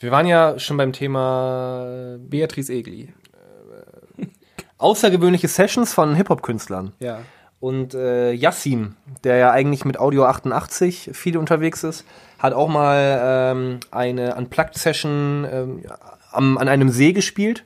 [0.00, 3.12] wir waren ja schon beim Thema Beatrice Egli.
[4.78, 6.92] außergewöhnliche Sessions von Hip-Hop-Künstlern.
[6.98, 7.20] Ja.
[7.60, 12.06] Und äh, Yassin, der ja eigentlich mit Audio 88 viel unterwegs ist,
[12.38, 15.82] hat auch mal ähm, eine Unplugged-Session ähm,
[16.32, 17.64] am, an einem See gespielt.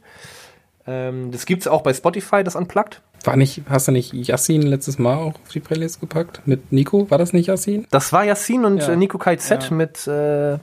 [0.86, 3.00] Ähm, das gibt's auch bei Spotify, das Unplugged.
[3.24, 6.42] War nicht, hast du nicht Yassin letztes Mal auch auf die Playlist gepackt?
[6.46, 7.10] Mit Nico?
[7.10, 7.86] War das nicht Yassin?
[7.90, 8.88] Das war Yassin und Ja.
[8.92, 9.70] äh, Nico Kai Z Ja.
[9.74, 10.58] mit äh,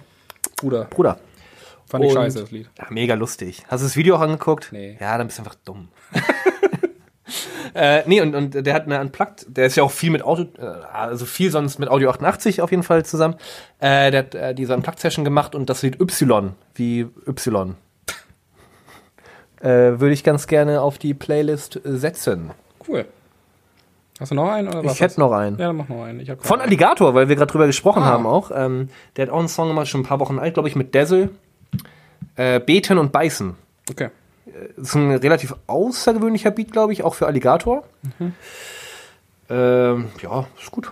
[0.57, 0.85] Bruder.
[0.85, 1.19] Bruder.
[1.87, 2.69] Fand ich Und- scheiße, das Lied.
[2.77, 3.63] Ja, mega lustig.
[3.67, 4.69] Hast du das Video auch angeguckt?
[4.71, 4.95] Nee.
[4.99, 5.89] Ja, dann bist du einfach dumm.
[7.73, 10.45] äh, nee, und, und der hat eine Unplugged, der ist ja auch viel mit Audio,
[10.59, 13.35] äh, also viel sonst mit Audio 88 auf jeden Fall zusammen.
[13.79, 17.75] Äh, der hat äh, diese Unplugged-Session gemacht und das Lied Y, wie Y.
[19.61, 22.51] äh, Würde ich ganz gerne auf die Playlist äh, setzen.
[22.87, 23.05] Cool.
[24.19, 24.67] Hast du noch einen?
[24.67, 25.57] Oder was Ich hätte noch einen.
[25.57, 26.25] Ja, dann mach noch einen.
[26.25, 26.61] Von keinen.
[26.61, 28.07] Alligator, weil wir gerade drüber gesprochen Ah.
[28.07, 28.51] haben auch.
[28.53, 30.93] Ähm, der hat auch einen Song gemacht, schon ein paar Wochen alt, glaube ich, mit
[30.93, 31.29] Dazzle.
[32.35, 33.55] Äh, Beten und Beißen.
[33.89, 34.09] Okay.
[34.77, 37.83] Das ist ein relativ außergewöhnlicher Beat, glaube ich, auch für Alligator.
[38.19, 38.33] Mhm.
[39.49, 40.91] Ähm, ja, ist gut.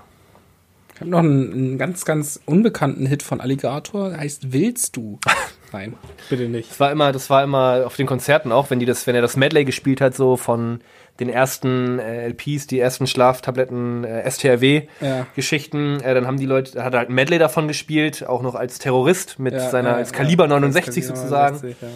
[0.96, 4.10] Ich habe noch einen, einen ganz, ganz unbekannten Hit von Alligator.
[4.10, 5.20] Der heißt Willst du?
[5.72, 5.94] Nein,
[6.30, 6.72] bitte nicht.
[6.72, 9.22] Das war immer, das war immer auf den Konzerten auch, wenn die das, wenn er
[9.22, 10.82] das Medley gespielt hat, so von
[11.20, 14.30] den ersten äh, LPs, die ersten Schlaftabletten, äh, Ja.
[14.32, 18.56] STRW-Geschichten, äh, dann haben die Leute, hat er halt ein Medley davon gespielt, auch noch
[18.56, 20.18] als Terrorist mit Ja, seiner ja, als ja.
[20.18, 21.56] Kaliber 69 Kaliber sozusagen.
[21.56, 21.88] 69, ja.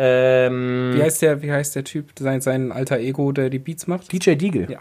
[0.00, 3.88] Ähm, Wie heißt der, wie heißt der Typ, sein, sein alter Ego, der die Beats
[3.88, 4.12] macht?
[4.12, 4.68] DJ Deagle.
[4.70, 4.78] Ja.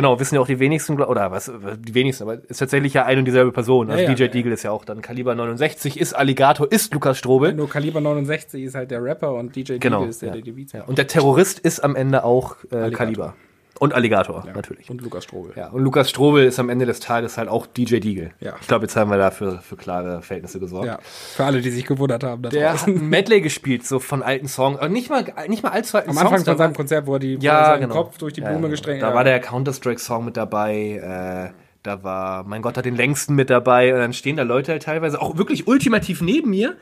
[0.00, 3.18] Genau, wissen ja auch die wenigsten, oder was, die wenigsten, aber ist tatsächlich ja eine
[3.18, 3.90] und dieselbe Person.
[3.90, 4.28] Also Ja, ja, DJ ja.
[4.28, 7.52] Deagle ist ja auch dann Kaliber 69, ist Alligator, ist Lukas Strobel.
[7.52, 10.52] Nur Kaliber 69 ist halt der Rapper und DJ Genau, Deagle ist der, der die
[10.52, 10.88] Beats macht.
[10.88, 12.90] Und der Terrorist ist am Ende auch äh.
[12.90, 13.34] Kaliber.
[13.80, 14.52] Und Alligator, Ja.
[14.52, 14.90] natürlich.
[14.90, 15.52] Und Lukas Strobel.
[15.56, 18.30] Ja, und Lukas Strobel ist am Ende des Tages halt auch DJ Deagle.
[18.38, 18.54] Ja.
[18.60, 20.86] Ich glaube, jetzt haben wir da für, klare Verhältnisse gesorgt.
[20.86, 22.42] Ja, für alle, die sich gewundert haben.
[22.42, 24.78] Da Der hat ein Medley gespielt, so von alten Songs.
[24.78, 26.26] Aber nicht mal, nicht mal allzu alten Am Songs.
[26.30, 27.94] Anfang da von seinem Konzert, wo er die, ja, genau.
[27.94, 28.70] Kopf durch die Ja, Blume genau.
[28.72, 29.14] gestreckt Da ja.
[29.14, 31.50] war der Counter-Strike-Song mit dabei.
[31.52, 33.94] Äh, da war, mein Gott, hat den längsten mit dabei.
[33.94, 36.76] Und dann stehen da Leute halt teilweise auch wirklich ultimativ neben mir.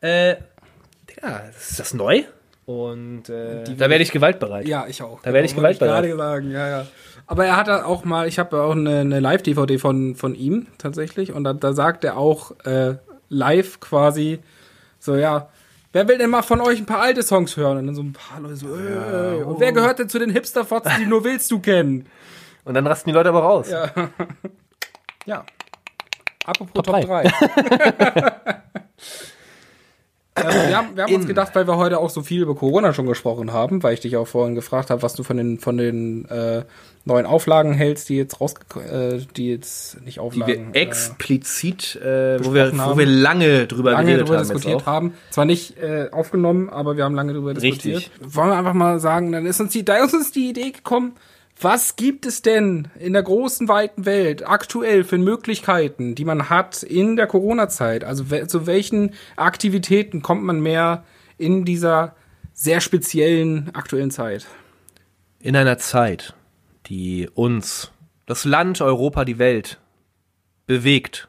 [0.00, 0.36] Äh,
[1.10, 2.22] Digga, ist das neu?
[2.72, 4.66] Und äh, da werde ich gewaltbereit.
[4.66, 5.20] Ja, ich auch.
[5.22, 6.04] Da werde ich Genau, gewaltbereit.
[6.04, 6.86] gerade sagen, ja, ja.
[7.26, 10.66] Aber er hat da auch mal, ich habe auch eine, eine Live-DVD von, von ihm
[10.78, 12.96] tatsächlich und da, da sagt er auch äh,
[13.28, 14.40] live quasi
[14.98, 15.48] so, ja,
[15.92, 17.78] wer will denn mal von euch ein paar alte Songs hören?
[17.78, 20.92] Und dann so ein paar Leute so, äh, und wer gehört denn zu den Hipster-Fotzen,
[21.00, 22.06] die nur willst du kennen?
[22.64, 23.70] Und dann rasten die Leute aber raus.
[23.70, 23.90] Ja.
[25.26, 25.44] ja.
[26.44, 27.32] Apropos Top Top 3.
[30.38, 32.94] Ja, wir haben, wir haben uns gedacht, weil wir heute auch so viel über Corona
[32.94, 35.76] schon gesprochen haben, weil ich dich auch vorhin gefragt habe, was du von den von
[35.76, 36.64] den äh,
[37.04, 41.96] neuen Auflagen hältst, die jetzt rausge äh, die jetzt nicht Die Auflagen wir äh, explizit,
[41.96, 42.98] äh, wo, wir, besprochen wo haben.
[42.98, 44.48] wir lange drüber lange geredet darüber haben.
[44.48, 45.14] diskutiert haben.
[45.30, 47.96] Zwar nicht äh, aufgenommen, aber wir haben lange darüber diskutiert.
[47.96, 48.10] Richtig.
[48.20, 51.12] Wollen wir einfach mal sagen, dann ist uns die, da ist uns die Idee gekommen,
[51.60, 56.82] was gibt es denn in der großen, weiten Welt aktuell für Möglichkeiten, die man hat
[56.82, 58.04] in der Corona-Zeit?
[58.04, 61.04] Also zu welchen Aktivitäten kommt man mehr
[61.38, 62.16] in dieser
[62.52, 64.46] sehr speziellen aktuellen Zeit?
[65.38, 66.34] In einer Zeit,
[66.86, 67.92] die uns,
[68.26, 69.78] das Land, Europa, die Welt
[70.66, 71.28] bewegt,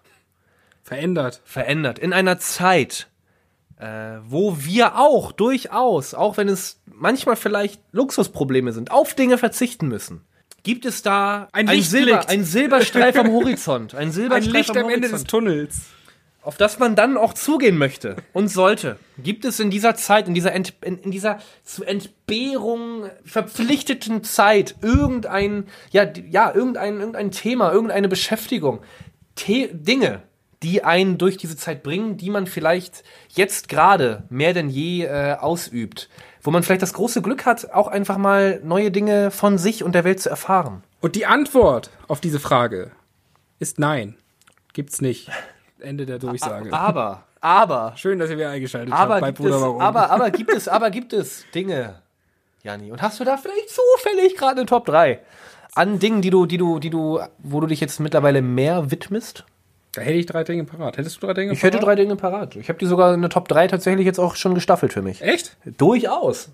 [0.83, 1.41] Verändert.
[1.45, 1.99] verändert.
[1.99, 3.07] In einer Zeit,
[3.83, 9.89] äh, wo wir auch durchaus, auch wenn es manchmal vielleicht Luxusprobleme sind, auf Dinge verzichten
[9.89, 10.21] müssen.
[10.63, 11.81] Gibt es da Ein ein.
[11.81, 13.93] Silber, ein Silberstreif am Horizont?
[13.93, 15.81] Ein Ein Silberstreif Licht am am Ende des Tunnels.
[16.41, 18.97] auf das man dann auch zugehen möchte und sollte.
[19.17, 24.75] Gibt es in dieser Zeit, in dieser, Ent, in, in dieser zu Entbehrung verpflichteten Zeit
[24.81, 28.79] irgendein, ja, ja, irgendein, irgendein Thema, irgendeine Beschäftigung,
[29.37, 30.23] The Dinge,
[30.63, 35.35] die einen durch diese Zeit bringen, die man vielleicht jetzt gerade mehr denn je äh,
[35.39, 36.09] ausübt,
[36.41, 39.93] wo man vielleicht das große Glück hat, auch einfach mal neue Dinge von sich und
[39.93, 40.83] der Welt zu erfahren.
[41.01, 42.91] Und die Antwort auf diese Frage
[43.59, 44.15] ist nein.
[44.73, 45.29] Gibt's nicht.
[45.79, 46.71] Ende der Durchsage.
[46.71, 49.81] Aber, aber, Schön, dass ihr wieder eingeschaltet aber habt bei Bruder es, Warum.
[49.81, 52.01] aber, aber gibt es, aber gibt es Dinge,
[52.63, 55.19] Jani, und hast du da vielleicht zufällig gerade eine Top 3
[55.75, 59.43] an Dingen, die du, die du, die du, wo du dich jetzt mittlerweile mehr widmest?
[59.93, 60.97] Da hätte ich drei Dinge parat.
[60.97, 61.87] Hättest du drei Dinge Ich hätte parat?
[61.87, 62.55] drei Dinge parat.
[62.55, 65.21] Ich habe die sogar in der Top 3 tatsächlich jetzt auch schon gestaffelt für mich.
[65.21, 65.55] Echt?
[65.77, 66.49] Durchaus.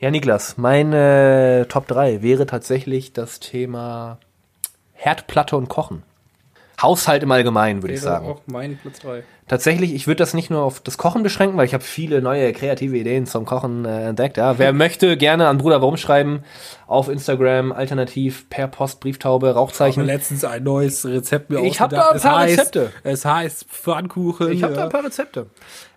[0.00, 4.18] Ja, Niklas, meine Top 3 wäre tatsächlich das Thema
[4.94, 6.02] Herdplatte und Kochen.
[6.80, 8.26] Haushalt im Allgemeinen, würde ich sagen.
[8.26, 9.22] auch mein Platz drei.
[9.48, 12.52] Tatsächlich, ich würde das nicht nur auf das Kochen beschränken, weil ich habe viele neue
[12.52, 14.36] kreative Ideen zum Kochen äh, entdeckt.
[14.36, 14.58] Ja.
[14.58, 16.44] Wer möchte, gerne an Bruder Warum schreiben,
[16.86, 20.04] auf Instagram, alternativ per Post, Brieftaube, Ich habe Rauchzeichen.
[20.04, 22.10] letztens ein neues Rezept mir Ich hab ausgedacht.
[22.10, 22.92] da ein paar es heißt, Rezepte.
[23.02, 24.52] Es heißt Pfannkuchen.
[24.52, 25.46] Ich habe da ein paar Rezepte.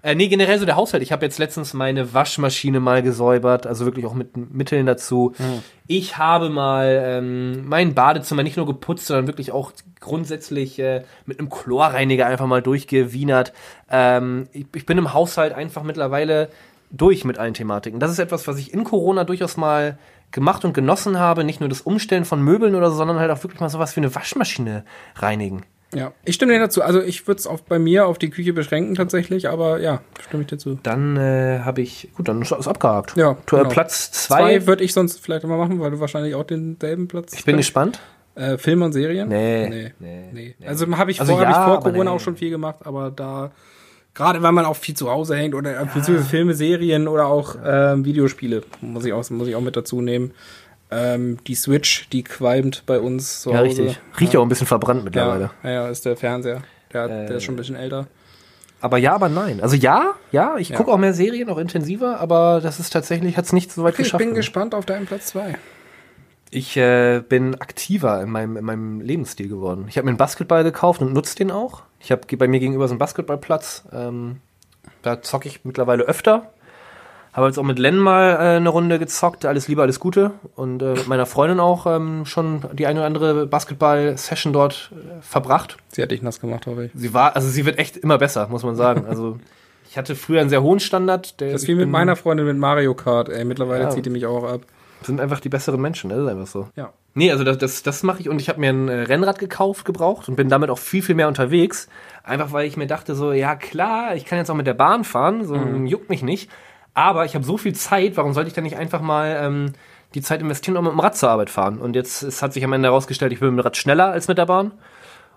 [0.01, 1.01] Äh, nee, generell so der Haushalt.
[1.03, 5.33] Ich habe jetzt letztens meine Waschmaschine mal gesäubert, also wirklich auch mit Mitteln dazu.
[5.87, 11.39] Ich habe mal ähm, mein Badezimmer nicht nur geputzt, sondern wirklich auch grundsätzlich äh, mit
[11.39, 13.34] einem Chlorreiniger einfach mal durchgewienert.
[13.89, 16.49] Ähm, ich, ich bin im Haushalt einfach mittlerweile
[16.91, 17.99] durch mit allen Thematiken.
[17.99, 19.97] Das ist etwas, was ich in Corona durchaus mal
[20.31, 21.43] gemacht und genossen habe.
[21.43, 24.01] Nicht nur das Umstellen von Möbeln oder so, sondern halt auch wirklich mal sowas wie
[24.01, 25.63] eine Waschmaschine reinigen.
[25.93, 26.81] Ja, ich stimme dir dazu.
[26.81, 30.43] Also ich würde es auch bei mir auf die Küche beschränken tatsächlich, aber ja, stimme
[30.43, 30.77] ich dir zu.
[30.83, 33.15] Dann äh, habe ich, gut, dann ist alles abgehakt.
[33.15, 33.69] Ja, genau.
[33.69, 34.59] Platz zwei.
[34.59, 37.33] Zwei würde ich sonst vielleicht immer machen, weil du wahrscheinlich auch denselben Platz.
[37.33, 37.99] ich bin gespannt.
[38.35, 39.27] Äh, Filme und Serien?
[39.29, 39.91] Nee, Nee.
[39.99, 40.55] nee, nee.
[40.59, 40.67] nee.
[40.67, 43.09] Also habe ich, Also vor, hab ja, ich vor Corona auch schon viel gemacht, aber
[43.11, 43.51] da,
[44.13, 47.55] gerade weil man auch viel zu Hause hängt oder äh, beziehungsweise Filme, Serien oder auch
[47.65, 50.31] ähm, Videospiele, muss ich, auch, muss ich auch mit dazu nehmen.
[50.91, 53.83] Ähm, die Switch, die qualmt bei uns zu Ja, Hause.
[53.83, 53.99] richtig.
[54.19, 55.51] Riecht ja auch ein bisschen verbrannt Ja, mittlerweile.
[55.63, 56.61] ja, ja, ist der Fernseher.
[56.93, 58.07] Der, hat, der Äh, ist schon ein bisschen älter.
[58.81, 59.61] Aber ja, aber nein.
[59.61, 60.75] Also ja, ja, ich Ja.
[60.77, 63.93] gucke auch mehr Serien, auch intensiver, aber das ist tatsächlich, hat es nicht so weit
[63.93, 64.19] Okay, ich geschafft.
[64.19, 64.45] bin für mich.
[64.45, 65.55] gespannt auf deinen Platz zwei.
[66.51, 69.85] Ich äh, bin aktiver in meinem, in meinem Lebensstil geworden.
[69.89, 71.83] Ich habe mir einen Basketball gekauft und nutze den auch.
[71.99, 73.83] Ich habe bei mir gegenüber so einen Basketballplatz.
[73.91, 74.37] Ähm,
[75.01, 76.51] da zocke ich mittlerweile öfter.
[77.33, 79.43] Habe jetzt auch mit Len mal äh, eine Runde gezockt.
[79.43, 80.31] Alles Liebe, alles Gute.
[80.55, 85.21] Und äh, mit meiner Freundin auch ähm, schon die eine oder andere Basketball-Session dort äh,
[85.21, 85.75] verbracht.
[85.91, 86.91] Sie hat dich nass gemacht, hoffe ich.
[86.95, 89.05] Sie war, also sie wird echt immer besser, muss man sagen.
[89.09, 89.37] Also
[89.89, 91.39] ich hatte früher einen sehr hohen Standard.
[91.41, 93.43] Das wie mit meiner Freundin mit Mario Kart, ey.
[93.45, 93.89] Mittlerweile Ja.
[93.89, 94.61] zieht die mich auch ab.
[95.05, 96.15] Sind einfach die besseren Menschen, ne?
[96.15, 96.67] das ist einfach so.
[96.75, 96.93] Ja.
[97.13, 99.85] Nee, also das, das, das mache ich und ich habe mir ein äh, Rennrad gekauft,
[99.85, 101.87] gebraucht und bin damit auch viel, viel mehr unterwegs.
[102.23, 105.03] Einfach weil ich mir dachte, so, ja klar, ich kann jetzt auch mit der Bahn
[105.03, 106.49] fahren, so juckt mich nicht.
[106.93, 109.73] Aber ich habe so viel Zeit, warum sollte ich dann nicht einfach mal ähm,
[110.13, 111.79] die Zeit investieren und mit dem Rad zur Arbeit fahren?
[111.79, 114.27] Und jetzt es hat sich am Ende herausgestellt, ich bin mit dem Rad schneller als
[114.27, 114.71] mit der Bahn.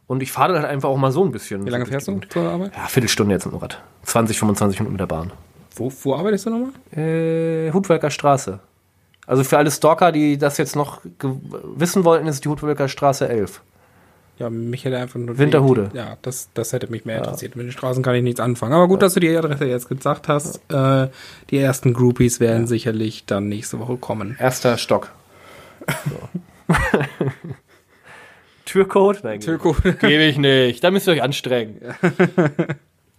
[0.06, 1.66] Und ich fahre dann halt einfach auch mal so ein bisschen.
[1.66, 2.72] Wie lange fährst du zur Arbeit?
[2.74, 3.82] Ja, Viertelstunde jetzt mit dem Rad.
[4.04, 5.32] 20, 25 Minuten mit der Bahn.
[5.76, 6.70] Wo, wo arbeitest du nochmal?
[6.92, 8.60] Äh, Hutwelker Straße.
[9.28, 11.02] Also für alle Stalker, die das jetzt noch
[11.76, 13.60] wissen wollten, ist die Hutwelker Straße 11.
[14.38, 15.36] Ja, mich hätte einfach nur.
[15.36, 15.90] Winterhude.
[15.92, 17.54] Ja, das, das hätte mich mehr interessiert.
[17.54, 18.72] Mit den Straßen kann ich nichts anfangen.
[18.72, 20.60] Aber gut, dass du die Adresse jetzt gesagt hast.
[20.72, 21.08] Äh,
[21.50, 24.36] die ersten Groupies werden sicherlich dann nächste Woche kommen.
[24.40, 25.10] Erster Stock.
[26.08, 26.74] So.
[28.64, 29.24] Türcode?
[29.24, 29.76] Nein, Türko.
[29.82, 30.82] gebe ich nicht.
[30.82, 31.82] Da müsst ihr euch anstrengen.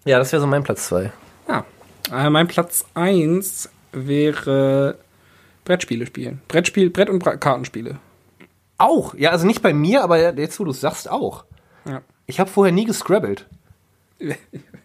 [0.05, 1.12] ja, das wäre so mein Platz 2.
[1.47, 1.66] ja.
[2.12, 4.97] Äh, mein Platz 1 wäre
[5.70, 6.41] Brettspiele spielen.
[6.47, 7.99] Brettspiel, Brett- und Bra Kartenspiele.
[8.80, 9.13] Auch?
[9.13, 11.43] Ja, also nicht bei mir, aber jetzt, wo du es sagst, auch.
[11.86, 12.01] Ja.
[12.26, 13.45] Ich habe vorher nie gescrabbelt.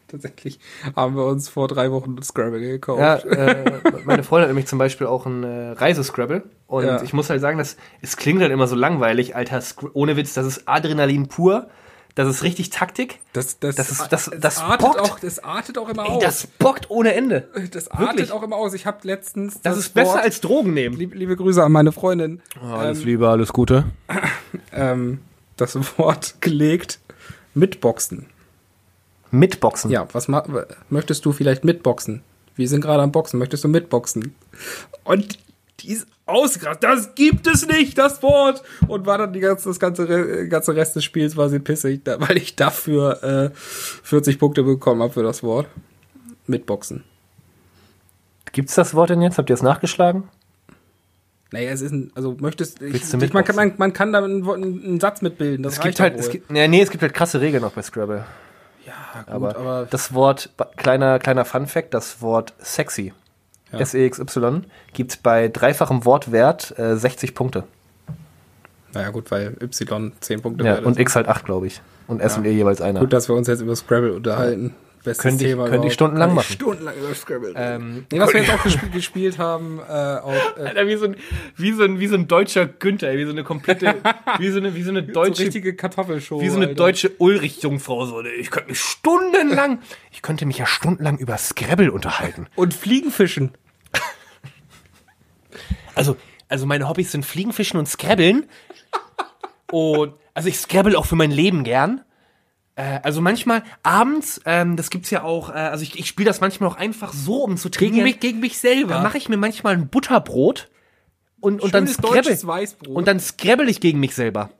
[0.08, 0.60] Tatsächlich
[0.94, 3.00] haben wir uns vor drei Wochen Scrabble gekauft.
[3.00, 6.42] Ja, äh, meine Freundin hat nämlich zum Beispiel auch ein äh, Reisescrabble.
[6.66, 7.02] Und Ja.
[7.02, 9.62] ich muss halt sagen, dass, es klingt halt immer so langweilig, Alter,
[9.94, 11.68] ohne Witz, das ist Adrenalin pur.
[12.16, 13.18] Das ist richtig Taktik.
[13.32, 15.00] Das, das, Das ist- das- das, das artet bockt.
[15.00, 16.22] auch, das artet auch immer Ey, aus.
[16.22, 17.48] das bockt ohne Ende.
[17.72, 18.30] das artet wirklich.
[18.32, 18.72] auch immer aus.
[18.74, 20.96] Ich habe letztens Das, ist besser Wort- als Drogen nehmen.
[20.96, 22.40] liebe, liebe Grüße an meine Freundin.
[22.62, 23.84] alles Liebe, alles Gute.
[24.72, 25.20] Ähm,
[25.56, 26.98] das Wort gelegt
[27.54, 28.26] mitboxen.
[29.30, 29.90] Mitboxen.
[29.90, 30.44] Ja, was ma
[30.90, 32.22] möchtest du vielleicht mitboxen?
[32.56, 33.38] Wir sind gerade am Boxen.
[33.38, 34.34] Möchtest du mitboxen?
[35.02, 35.38] Und
[35.80, 36.84] die ist ausgerastet.
[36.84, 38.62] Das gibt es nicht, das Wort.
[38.88, 42.00] Und war dann die ganze, das ganze, Re- ganze Rest des Spiels war sie pissig,
[42.04, 45.66] weil ich dafür äh, 40 Punkte bekommen habe für das Wort.
[46.46, 47.04] Mitboxen.
[48.52, 49.38] Gibt's das Wort denn jetzt?
[49.38, 50.24] Habt ihr es nachgeschlagen?
[51.52, 54.12] Naja, es ist ein, also möchtest ich, Willst du ich, man, kann, man, man kann
[54.12, 55.62] da einen, einen Satz mitbilden.
[55.62, 57.82] Das Es gibt halt, es gibt, ja, nee, es gibt halt krasse Regeln auch bei
[57.82, 58.24] Scrabble.
[58.86, 58.92] ja,
[59.24, 63.12] gut, Aber, aber, das Wort, kleiner, kleiner Fun Fact, das Wort sexy,
[63.74, 63.80] Ja.
[63.80, 67.64] S-E-X-Y, gibt bei dreifachem Wortwert äh, 60 Punkte.
[68.92, 70.98] naja, gut, weil Y 10 Punkte Ja, und ist.
[71.00, 71.80] X halt 8, glaube ich.
[72.06, 73.00] Und S und E jeweils einer.
[73.00, 74.74] Gut, dass wir uns jetzt über Scrabble unterhalten.
[75.04, 76.52] Bestes Könnte ich- Thema könnte ich stundenlang ich machen.
[76.54, 77.52] Stundenlang über Scrabble.
[77.56, 81.04] Ähm, nee, was wir jetzt auch gesp gespielt haben, äh, auch, äh, Alter, wie so
[81.04, 81.16] ein,
[81.56, 83.96] wie so ein, wie so ein deutscher Günther, ey, wie so eine komplette,
[84.38, 86.40] wie so eine, wie so eine so deutsche, richtige Kartoffelshow.
[86.40, 86.76] wie so eine Alter.
[86.76, 92.46] deutsche Ulrich-Jungfrau, so, ich könnte mich stundenlang, ich könnte mich ja stundenlang über Scrabble unterhalten.
[92.56, 93.50] Und Fliegenfischen.
[95.94, 96.16] Also,
[96.48, 98.46] also meine Hobbys sind Fliegenfischen und Scrabbeln.
[99.70, 102.02] Und, also ich scrabble auch für mein Leben gern.
[102.76, 106.40] Äh, also manchmal abends, ähm, das gibt's ja auch, äh, also ich, ich spiele das
[106.40, 108.18] manchmal auch einfach so, um zu trainieren.
[108.18, 108.94] gegen mich selber.
[108.94, 110.68] Da mache ich mir manchmal ein Butterbrot
[111.40, 112.38] und, und dann scrabble,
[112.88, 114.50] und dann scrabble ich gegen mich selber.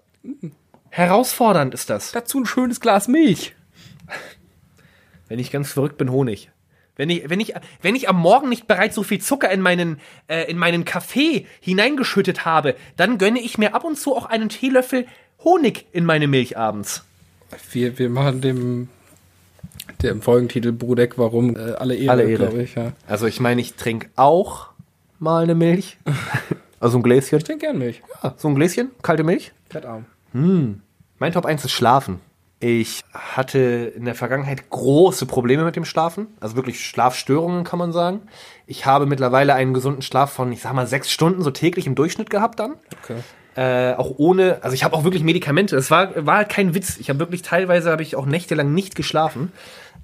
[0.91, 2.13] Herausfordernd ist das.
[2.13, 3.57] dazu ein schönes Glas Milch.
[5.29, 6.53] Wenn ich ganz verrückt bin, Honig.
[6.97, 9.99] Wenn ich, wenn ich, wenn ich am Morgen nicht bereits so viel Zucker in meinen,
[10.29, 14.49] äh, in meinen Kaffee hineingeschüttet habe, dann gönne ich mir ab und zu auch einen
[14.49, 15.07] Teelöffel
[15.43, 17.05] Honig in meine Milch abends.
[17.73, 18.89] Wir, wir machen dem,
[20.03, 22.47] dem Folgentitel Brudeck, warum äh, alle Ehre, Alle Ehre.
[22.47, 22.75] glaube ich.
[22.77, 22.93] Ja.
[23.07, 24.69] Also ich meine, ich trinke auch
[25.19, 25.99] mal eine Milch.
[26.81, 27.39] Also ein Gläschen.
[27.39, 28.03] Ich trinke gern Milch.
[28.23, 29.53] Ja, so ein Gläschen, kalte Milch.
[29.71, 30.05] Fettarm.
[30.35, 32.21] Mein Top 1 ist Schlafen.
[32.67, 33.59] Ich hatte
[33.95, 36.29] in der Vergangenheit große Probleme mit dem Schlafen.
[36.41, 38.23] Also wirklich Schlafstörungen, kann man sagen.
[38.67, 41.95] Ich habe mittlerweile einen gesunden Schlaf von, ich sag mal, sechs Stunden so täglich im
[41.95, 42.77] Durchschnitt gehabt dann.
[43.03, 43.17] Okay.
[43.55, 45.77] Äh, auch ohne, also ich habe auch wirklich Medikamente.
[45.77, 46.97] Es war, war halt kein Witz.
[46.97, 49.53] Ich habe wirklich teilweise habe ich auch nächtelang nicht geschlafen.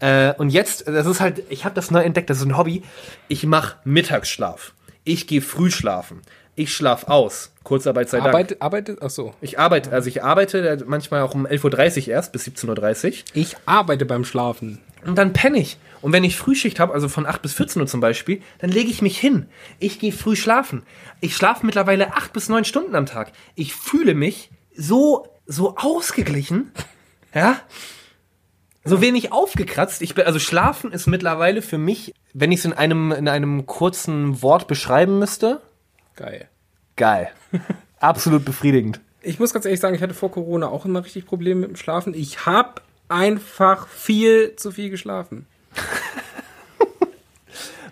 [0.01, 2.83] Äh, und jetzt, das ist halt, ich habe das neu entdeckt, das ist ein Hobby.
[3.29, 4.75] Ich mache Mittagsschlaf.
[5.05, 6.21] Ich gehe früh schlafen.
[6.57, 7.53] Ich schlaf aus.
[7.63, 8.29] Kurzarbeit sei Dank.
[8.29, 9.35] Arbeitet, arbeitet, ach so.
[9.41, 13.13] Ich arbeite, also ich arbeite manchmal auch um 11.30 Uhr erst bis 17.30 Uhr.
[13.35, 14.81] Ich arbeite beim Schlafen.
[15.05, 15.79] Und dann penne ich.
[16.03, 18.91] Und wenn ich Frühschicht habe, also von 8 bis 14 Uhr zum Beispiel, dann lege
[18.91, 19.47] ich mich hin.
[19.79, 20.83] Ich gehe früh schlafen.
[21.21, 23.33] Ich schlafe mittlerweile 8 bis 9 Stunden am Tag.
[23.55, 26.73] Ich fühle mich so, so ausgeglichen.
[27.35, 27.61] Ja?
[28.85, 30.01] So wenig aufgekratzt.
[30.03, 33.67] Ich bin, also Schlafen ist mittlerweile für mich, wenn ich es in einem, in einem
[33.67, 35.61] kurzen Wort beschreiben müsste,
[36.21, 36.49] Geil.
[36.97, 37.31] geil.
[37.99, 39.01] Absolut befriedigend.
[39.23, 41.77] Ich muss ganz ehrlich sagen, ich hatte vor Corona auch immer richtig Probleme mit dem
[41.77, 42.13] Schlafen.
[42.13, 45.47] Ich habe einfach viel zu viel geschlafen.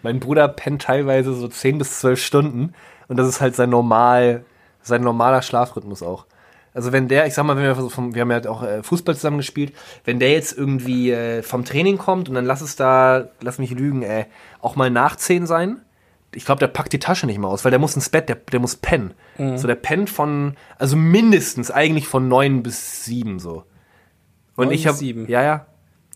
[0.02, 2.74] Mein Bruder pennt teilweise so 10 bis 12 Stunden
[3.08, 4.44] und das ist halt sein normal,
[4.82, 6.26] sein normaler Schlafrhythmus auch.
[6.74, 9.14] Also wenn der, ich sag mal, wenn wir, vom, wir haben ja auch äh, Fußball
[9.14, 9.74] zusammen gespielt,
[10.04, 13.70] wenn der jetzt irgendwie äh, vom Training kommt und dann lass es da, lass mich
[13.70, 14.26] lügen, ey,
[14.60, 15.80] auch mal nach 10 sein,
[16.34, 18.36] ich glaube, der packt die Tasche nicht mehr aus, weil der muss ins Bett, der,
[18.36, 19.14] der muss pennen.
[19.56, 23.64] So, der pennt von, also mindestens eigentlich von 9 bis 7 so.
[24.56, 25.28] Und Neun ich bis habe, sieben?
[25.28, 25.66] ja, ja,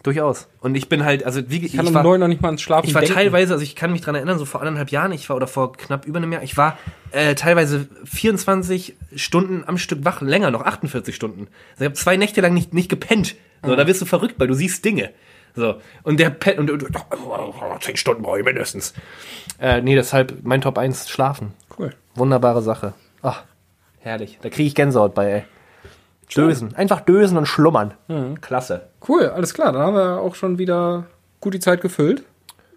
[0.02, 0.48] durchaus.
[0.60, 2.88] Und ich bin halt, also wie Ich kann um neun noch nicht mal ins Schlafen
[2.88, 3.14] ich war denken.
[3.14, 5.72] teilweise, also ich kann mich dran erinnern, so vor anderthalb Jahren, ich war oder vor
[5.72, 6.76] knapp über einem Jahr, ich war
[7.12, 11.46] äh, teilweise 24 Stunden am Stück wach, länger noch, 48 Stunden.
[11.72, 13.36] Also ich habe zwei Nächte lang nicht, nicht gepennt.
[13.64, 15.10] So, da wirst du verrückt, weil du siehst Dinge.
[15.54, 18.94] So, und der pennt, und, und, und zehn Stunden brauche ich mindestens.
[19.60, 21.52] Äh, nee, deshalb mein Top 1, schlafen.
[21.78, 21.92] Cool.
[22.14, 22.94] Wunderbare Sache.
[23.22, 23.42] Ach,
[24.00, 24.38] herrlich.
[24.42, 25.44] Da kriege ich Gänsehaut bei, ey.
[26.34, 26.74] Dösen.
[26.74, 27.92] Einfach dösen und schlummern.
[28.40, 28.88] Klasse.
[29.06, 29.72] Cool, alles klar.
[29.72, 31.04] Dann haben wir auch schon wieder
[31.40, 32.24] gut die Zeit gefüllt.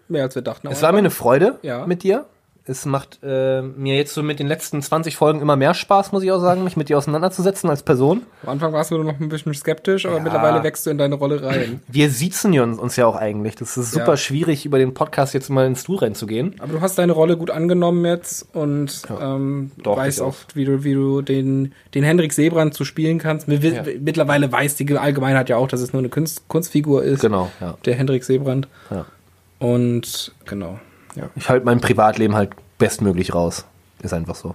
[0.08, 0.68] Mehr als wir dachten.
[0.68, 1.86] Es war mir eine Freude Ja.
[1.86, 2.26] mit dir.
[2.68, 6.24] Es macht äh, mir jetzt so mit den letzten 20 Folgen immer mehr Spaß, muss
[6.24, 8.22] ich auch sagen, mich mit dir auseinanderzusetzen als Person.
[8.42, 11.42] Am Anfang warst du noch ein bisschen skeptisch, aber mittlerweile wächst du in deine Rolle
[11.44, 11.80] rein.
[11.88, 13.54] Wir siezen ja uns, uns ja auch eigentlich.
[13.54, 14.16] Das ist super Ja.
[14.16, 16.56] schwierig, über den Podcast jetzt mal ins Du reinzugehen.
[16.58, 20.34] Aber du hast deine Rolle gut angenommen jetzt und ähm, Doch, weißt auch.
[20.54, 23.46] wie du, wie du den, den Hendrik Seebrand zu spielen kannst.
[23.48, 23.82] Wir, Ja.
[24.00, 27.20] Mittlerweile weiß die Allgemeinheit ja auch, dass es nur eine Kunst, Kunstfigur ist.
[27.20, 27.76] Genau, ja.
[27.84, 28.66] Der Hendrik Seebrand.
[28.90, 29.04] ja.
[29.58, 30.78] Und genau.
[31.16, 31.30] Ja.
[31.34, 33.64] Ich halte mein Privatleben halt bestmöglich raus.
[34.02, 34.54] Ist einfach so.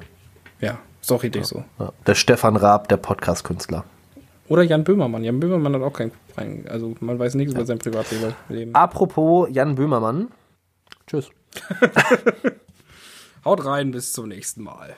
[0.59, 1.63] Ja, ist auch richtig so.
[1.79, 1.91] Ja.
[2.05, 3.83] Der Stefan Raab, der Podcast-Künstler.
[4.47, 5.23] Oder Jan Böhmermann.
[5.23, 8.75] Jan Böhmermann hat auch kein, kein also man weiß nichts über sein Privatleben.
[8.75, 10.27] Apropos Jan Böhmermann.
[11.07, 11.29] Tschüss.
[13.45, 14.95] Haut rein, bis zum nächsten Mal.